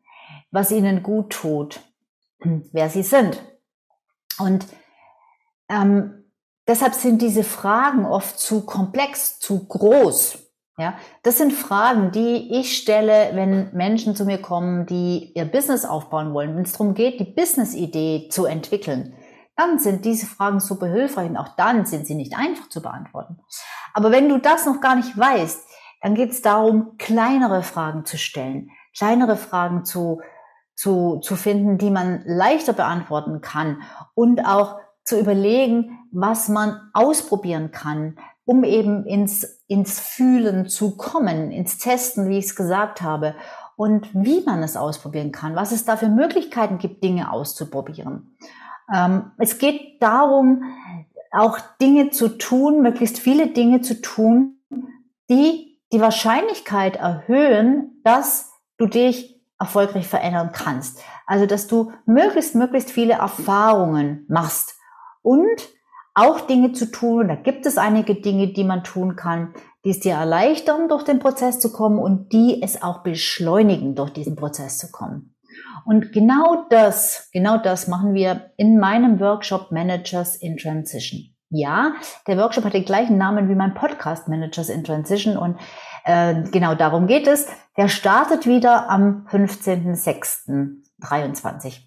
was 0.50 0.72
ihnen 0.72 1.02
gut 1.02 1.30
tut, 1.30 1.80
wer 2.72 2.90
sie 2.90 3.02
sind. 3.02 3.42
Und 4.38 4.66
ähm, 5.70 6.30
deshalb 6.68 6.92
sind 6.92 7.22
diese 7.22 7.44
Fragen 7.44 8.04
oft 8.04 8.38
zu 8.38 8.66
komplex, 8.66 9.40
zu 9.40 9.66
groß. 9.66 10.45
Ja, 10.78 10.94
das 11.22 11.38
sind 11.38 11.54
Fragen, 11.54 12.12
die 12.12 12.58
ich 12.60 12.76
stelle, 12.76 13.30
wenn 13.32 13.72
Menschen 13.72 14.14
zu 14.14 14.26
mir 14.26 14.36
kommen, 14.36 14.84
die 14.84 15.32
ihr 15.34 15.46
Business 15.46 15.86
aufbauen 15.86 16.34
wollen. 16.34 16.54
Wenn 16.54 16.64
es 16.64 16.72
darum 16.72 16.92
geht, 16.92 17.18
die 17.18 17.24
Business-Idee 17.24 18.28
zu 18.28 18.44
entwickeln, 18.44 19.14
dann 19.56 19.78
sind 19.78 20.04
diese 20.04 20.26
Fragen 20.26 20.60
super 20.60 20.86
hilfreich 20.86 21.30
und 21.30 21.38
auch 21.38 21.56
dann 21.56 21.86
sind 21.86 22.06
sie 22.06 22.14
nicht 22.14 22.36
einfach 22.36 22.68
zu 22.68 22.82
beantworten. 22.82 23.38
Aber 23.94 24.10
wenn 24.10 24.28
du 24.28 24.38
das 24.38 24.66
noch 24.66 24.82
gar 24.82 24.96
nicht 24.96 25.16
weißt, 25.16 25.66
dann 26.02 26.14
geht 26.14 26.30
es 26.30 26.42
darum, 26.42 26.98
kleinere 26.98 27.62
Fragen 27.62 28.04
zu 28.04 28.18
stellen, 28.18 28.70
kleinere 28.94 29.38
Fragen 29.38 29.86
zu, 29.86 30.20
zu, 30.74 31.20
zu 31.20 31.36
finden, 31.36 31.78
die 31.78 31.90
man 31.90 32.22
leichter 32.26 32.74
beantworten 32.74 33.40
kann 33.40 33.80
und 34.14 34.44
auch 34.44 34.78
zu 35.04 35.18
überlegen, 35.18 36.06
was 36.12 36.50
man 36.50 36.90
ausprobieren 36.92 37.70
kann, 37.70 38.18
um 38.46 38.64
eben 38.64 39.04
ins, 39.04 39.62
ins 39.66 40.00
Fühlen 40.00 40.68
zu 40.68 40.96
kommen, 40.96 41.50
ins 41.50 41.76
Testen, 41.76 42.30
wie 42.30 42.38
ich 42.38 42.46
es 42.46 42.56
gesagt 42.56 43.02
habe, 43.02 43.35
und 43.76 44.09
wie 44.14 44.42
man 44.46 44.62
es 44.62 44.76
ausprobieren 44.76 45.32
kann, 45.32 45.54
was 45.54 45.70
es 45.70 45.85
da 45.85 45.98
für 45.98 46.09
Möglichkeiten 46.09 46.78
gibt, 46.78 47.04
Dinge 47.04 47.30
auszuprobieren. 47.30 48.38
Ähm, 48.92 49.32
es 49.37 49.59
geht 49.59 50.02
darum, 50.02 50.62
auch 51.30 51.59
Dinge 51.80 52.11
zu 52.11 52.38
tun, 52.38 52.80
möglichst 52.80 53.18
viele 53.18 53.48
Dinge 53.48 53.82
zu 53.82 54.00
tun, 54.00 54.61
die 55.28 55.78
die 55.92 56.00
Wahrscheinlichkeit 56.00 56.96
erhöhen, 56.96 58.00
dass 58.02 58.50
du 58.78 58.87
dich 58.87 59.42
erfolgreich 59.59 60.06
verändern 60.06 60.50
kannst. 60.52 61.00
Also, 61.26 61.44
dass 61.46 61.66
du 61.66 61.92
möglichst, 62.06 62.54
möglichst 62.54 62.90
viele 62.90 63.14
Erfahrungen 63.14 64.24
machst 64.28 64.78
und 65.22 65.68
auch 66.16 66.40
Dinge 66.40 66.72
zu 66.72 66.90
tun. 66.90 67.29
Da 67.29 67.37
gibt 67.37 67.66
es 67.66 67.79
einige 67.79 68.16
Dinge, 68.16 68.48
die 68.48 68.64
man 68.64 68.83
tun 68.83 69.14
kann, 69.14 69.55
die 69.85 69.90
es 69.90 70.00
dir 70.00 70.14
erleichtern, 70.14 70.88
durch 70.88 71.05
den 71.05 71.20
Prozess 71.20 71.61
zu 71.61 71.70
kommen 71.70 71.98
und 71.98 72.33
die 72.33 72.62
es 72.62 72.83
auch 72.83 73.02
beschleunigen, 73.02 73.94
durch 73.94 74.11
diesen 74.11 74.35
Prozess 74.35 74.79
zu 74.79 74.90
kommen. 74.90 75.35
Und 75.85 76.12
genau 76.12 76.64
das, 76.70 77.29
genau 77.33 77.59
das 77.59 77.87
machen 77.87 78.14
wir 78.14 78.50
in 78.57 78.79
meinem 78.79 79.20
Workshop 79.20 79.70
Managers 79.70 80.37
in 80.37 80.57
Transition. 80.57 81.35
Ja, 81.50 81.92
der 82.26 82.38
Workshop 82.38 82.64
hat 82.64 82.72
den 82.72 82.85
gleichen 82.85 83.18
Namen 83.18 83.48
wie 83.48 83.55
mein 83.55 83.74
Podcast 83.74 84.26
Managers 84.26 84.68
in 84.68 84.83
Transition 84.83 85.37
und 85.37 85.57
äh, 86.05 86.42
genau 86.50 86.74
darum 86.74 87.07
geht 87.07 87.29
es. 87.29 87.46
Der 87.76 87.87
startet 87.88 88.46
wieder 88.46 88.90
am 88.90 89.29
15.06.23. 89.31 91.83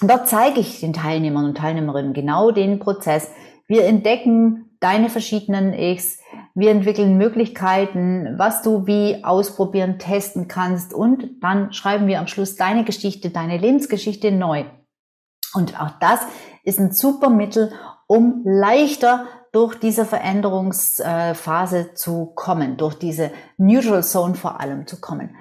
Und 0.00 0.10
dort 0.10 0.28
zeige 0.28 0.60
ich 0.60 0.80
den 0.80 0.94
Teilnehmern 0.94 1.46
und 1.46 1.58
Teilnehmerinnen 1.58 2.14
genau 2.14 2.52
den 2.52 2.78
Prozess, 2.78 3.28
wir 3.68 3.84
entdecken 3.84 4.76
deine 4.80 5.08
verschiedenen 5.08 5.72
Ichs. 5.72 6.20
Wir 6.54 6.70
entwickeln 6.70 7.16
Möglichkeiten, 7.18 8.34
was 8.38 8.62
du 8.62 8.86
wie 8.86 9.24
ausprobieren, 9.24 9.98
testen 9.98 10.48
kannst. 10.48 10.94
Und 10.94 11.42
dann 11.42 11.72
schreiben 11.72 12.06
wir 12.06 12.18
am 12.18 12.26
Schluss 12.26 12.56
deine 12.56 12.84
Geschichte, 12.84 13.30
deine 13.30 13.58
Lebensgeschichte 13.58 14.30
neu. 14.32 14.64
Und 15.54 15.80
auch 15.80 15.90
das 16.00 16.20
ist 16.64 16.78
ein 16.78 16.92
super 16.92 17.30
Mittel, 17.30 17.72
um 18.06 18.42
leichter 18.44 19.26
durch 19.52 19.74
diese 19.74 20.04
Veränderungsphase 20.04 21.94
zu 21.94 22.26
kommen, 22.34 22.76
durch 22.76 22.94
diese 22.94 23.30
Neutral 23.56 24.04
Zone 24.04 24.34
vor 24.34 24.60
allem 24.60 24.86
zu 24.86 25.00
kommen. 25.00 25.34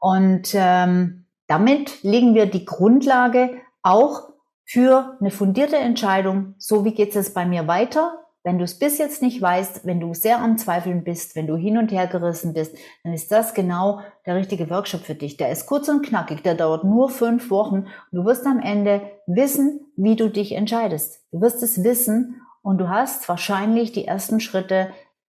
Und 0.00 0.50
ähm, 0.54 1.26
damit 1.48 2.02
legen 2.02 2.34
wir 2.34 2.46
die 2.46 2.64
Grundlage 2.64 3.50
auch 3.82 4.27
für 4.68 5.16
eine 5.18 5.30
fundierte 5.30 5.76
Entscheidung, 5.76 6.54
so 6.58 6.84
wie 6.84 6.92
geht 6.92 7.16
es 7.16 7.32
bei 7.32 7.46
mir 7.46 7.66
weiter. 7.66 8.18
Wenn 8.44 8.58
du 8.58 8.64
es 8.64 8.78
bis 8.78 8.98
jetzt 8.98 9.22
nicht 9.22 9.40
weißt, 9.40 9.86
wenn 9.86 9.98
du 9.98 10.12
sehr 10.12 10.40
am 10.40 10.58
Zweifeln 10.58 11.04
bist, 11.04 11.34
wenn 11.36 11.46
du 11.46 11.56
hin 11.56 11.78
und 11.78 11.90
her 11.90 12.06
gerissen 12.06 12.52
bist, 12.52 12.76
dann 13.02 13.14
ist 13.14 13.32
das 13.32 13.54
genau 13.54 14.00
der 14.26 14.36
richtige 14.36 14.68
Workshop 14.68 15.00
für 15.00 15.14
dich. 15.14 15.38
Der 15.38 15.50
ist 15.50 15.66
kurz 15.66 15.88
und 15.88 16.04
knackig, 16.04 16.42
der 16.42 16.54
dauert 16.54 16.84
nur 16.84 17.08
fünf 17.08 17.50
Wochen 17.50 17.86
und 17.86 18.12
du 18.12 18.26
wirst 18.26 18.46
am 18.46 18.60
Ende 18.60 19.00
wissen, 19.26 19.86
wie 19.96 20.16
du 20.16 20.28
dich 20.28 20.52
entscheidest. 20.52 21.24
Du 21.32 21.40
wirst 21.40 21.62
es 21.62 21.82
wissen 21.82 22.42
und 22.60 22.76
du 22.76 22.90
hast 22.90 23.26
wahrscheinlich 23.26 23.92
die 23.92 24.06
ersten 24.06 24.38
Schritte, 24.38 24.90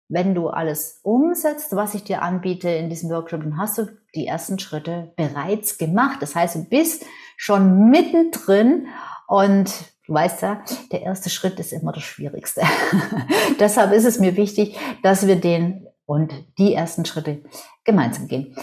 wenn 0.09 0.35
du 0.35 0.49
alles 0.49 1.01
umsetzt, 1.03 1.77
was 1.77 1.95
ich 1.95 2.05
dir 2.05 2.23
anbiete 2.23 2.71
in 2.71 2.89
diesem 2.89 3.11
Workshop, 3.11 3.43
dann 3.43 3.59
hast 3.59 3.77
du 3.77 3.89
die 4.15 4.27
ersten 4.27 4.59
Schritte 4.59 5.13
bereits 5.17 5.77
gemacht. 5.77 6.23
Das 6.23 6.35
heißt, 6.35 6.57
du 6.57 6.65
bist 6.65 7.05
schon 7.37 7.91
mittendrin 7.91 8.87
und 9.27 9.73
du 10.07 10.15
weißt 10.15 10.43
ja, 10.43 10.63
der 10.93 11.03
erste 11.03 11.31
Schritt 11.31 11.59
ist 11.59 11.73
immer 11.73 11.93
das 11.93 12.05
Schwierigste. 12.05 12.63
Deshalb 13.61 13.93
ist 13.93 14.05
es 14.05 14.19
mir 14.19 14.37
wichtig, 14.37 14.79
dass 15.03 15.27
wir 15.27 15.37
den 15.37 15.87
und 16.07 16.33
die 16.59 16.75
ersten 16.75 17.05
Schritte 17.05 17.43
gemeinsam 17.85 18.29
gehen. 18.29 18.55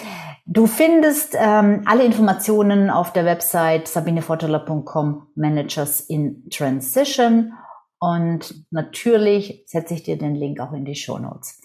Du 0.45 0.67
findest 0.67 1.35
ähm, 1.37 1.83
alle 1.85 2.03
Informationen 2.03 2.89
auf 2.89 3.13
der 3.13 3.25
Website 3.25 3.87
sabineforteler.com 3.87 5.27
Managers 5.35 6.01
in 6.01 6.49
Transition 6.49 7.53
und 7.99 8.65
natürlich 8.71 9.63
setze 9.67 9.93
ich 9.93 10.03
dir 10.03 10.17
den 10.17 10.35
Link 10.35 10.59
auch 10.59 10.73
in 10.73 10.83
die 10.83 10.95
Show 10.95 11.17
Notes. 11.17 11.61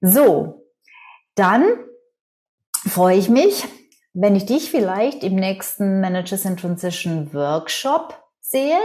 So, 0.00 0.66
dann 1.34 1.64
freue 2.86 3.16
ich 3.16 3.28
mich, 3.28 3.64
wenn 4.12 4.36
ich 4.36 4.46
dich 4.46 4.70
vielleicht 4.70 5.24
im 5.24 5.34
nächsten 5.34 6.00
Managers 6.00 6.44
in 6.44 6.56
Transition 6.56 7.32
Workshop 7.32 8.21
sehe, 8.52 8.78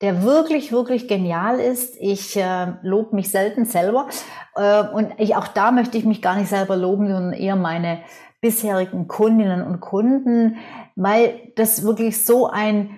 der 0.00 0.24
wirklich, 0.24 0.72
wirklich 0.72 1.06
genial 1.06 1.60
ist. 1.60 1.94
Ich 2.00 2.36
äh, 2.36 2.74
lobe 2.82 3.14
mich 3.14 3.30
selten 3.30 3.64
selber. 3.64 4.08
Äh, 4.56 4.82
und 4.88 5.12
ich, 5.18 5.36
auch 5.36 5.46
da 5.46 5.70
möchte 5.70 5.96
ich 5.96 6.04
mich 6.04 6.20
gar 6.20 6.36
nicht 6.36 6.48
selber 6.48 6.76
loben, 6.76 7.06
sondern 7.06 7.32
eher 7.32 7.56
meine 7.56 8.02
bisherigen 8.40 9.06
Kundinnen 9.06 9.62
und 9.62 9.80
Kunden, 9.80 10.56
weil 10.96 11.52
das 11.54 11.84
wirklich 11.84 12.26
so 12.26 12.48
ein, 12.48 12.90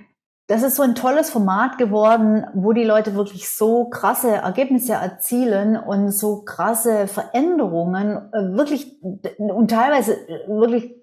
das 0.47 0.63
ist 0.63 0.77
so 0.77 0.83
ein 0.83 0.95
tolles 0.95 1.29
Format 1.29 1.77
geworden, 1.77 2.47
wo 2.55 2.73
die 2.73 2.85
Leute 2.85 3.15
wirklich 3.15 3.51
so 3.51 3.91
krasse 3.91 4.31
Ergebnisse 4.37 4.95
erzielen 4.95 5.77
und 5.77 6.11
so 6.11 6.45
krasse 6.45 7.07
Veränderungen, 7.07 8.33
äh, 8.33 8.57
wirklich 8.57 9.03
und 9.37 9.71
teilweise 9.71 10.17
wirklich 10.49 10.95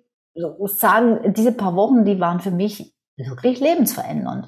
sagen, 0.66 1.34
diese 1.34 1.52
paar 1.52 1.76
Wochen, 1.76 2.06
die 2.06 2.20
waren 2.20 2.40
für 2.40 2.52
mich 2.52 2.96
wirklich 3.18 3.60
lebensverändernd. 3.60 4.48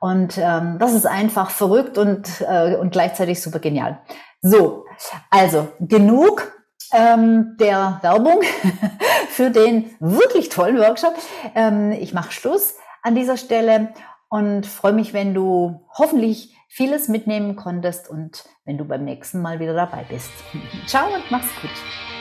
Und 0.00 0.38
ähm, 0.38 0.78
das 0.78 0.94
ist 0.94 1.06
einfach 1.06 1.50
verrückt 1.50 1.98
und, 1.98 2.40
äh, 2.40 2.74
und 2.76 2.90
gleichzeitig 2.90 3.40
super 3.42 3.58
genial. 3.58 4.00
So, 4.40 4.86
also 5.28 5.68
genug 5.78 6.52
ähm, 6.92 7.56
der 7.58 7.98
Werbung 8.02 8.40
für 9.28 9.50
den 9.50 9.90
wirklich 10.00 10.48
tollen 10.48 10.78
Workshop. 10.78 11.14
Ähm, 11.54 11.92
ich 11.92 12.14
mache 12.14 12.32
Schluss 12.32 12.74
an 13.02 13.14
dieser 13.14 13.36
Stelle 13.36 13.92
und 14.28 14.66
freue 14.66 14.92
mich, 14.92 15.12
wenn 15.12 15.34
du 15.34 15.86
hoffentlich 15.96 16.56
vieles 16.68 17.08
mitnehmen 17.08 17.56
konntest 17.56 18.08
und 18.08 18.44
wenn 18.64 18.78
du 18.78 18.84
beim 18.84 19.04
nächsten 19.04 19.42
Mal 19.42 19.60
wieder 19.60 19.74
dabei 19.74 20.04
bist. 20.08 20.30
Ciao 20.86 21.06
und 21.14 21.30
mach's 21.30 21.48
gut. 21.60 22.19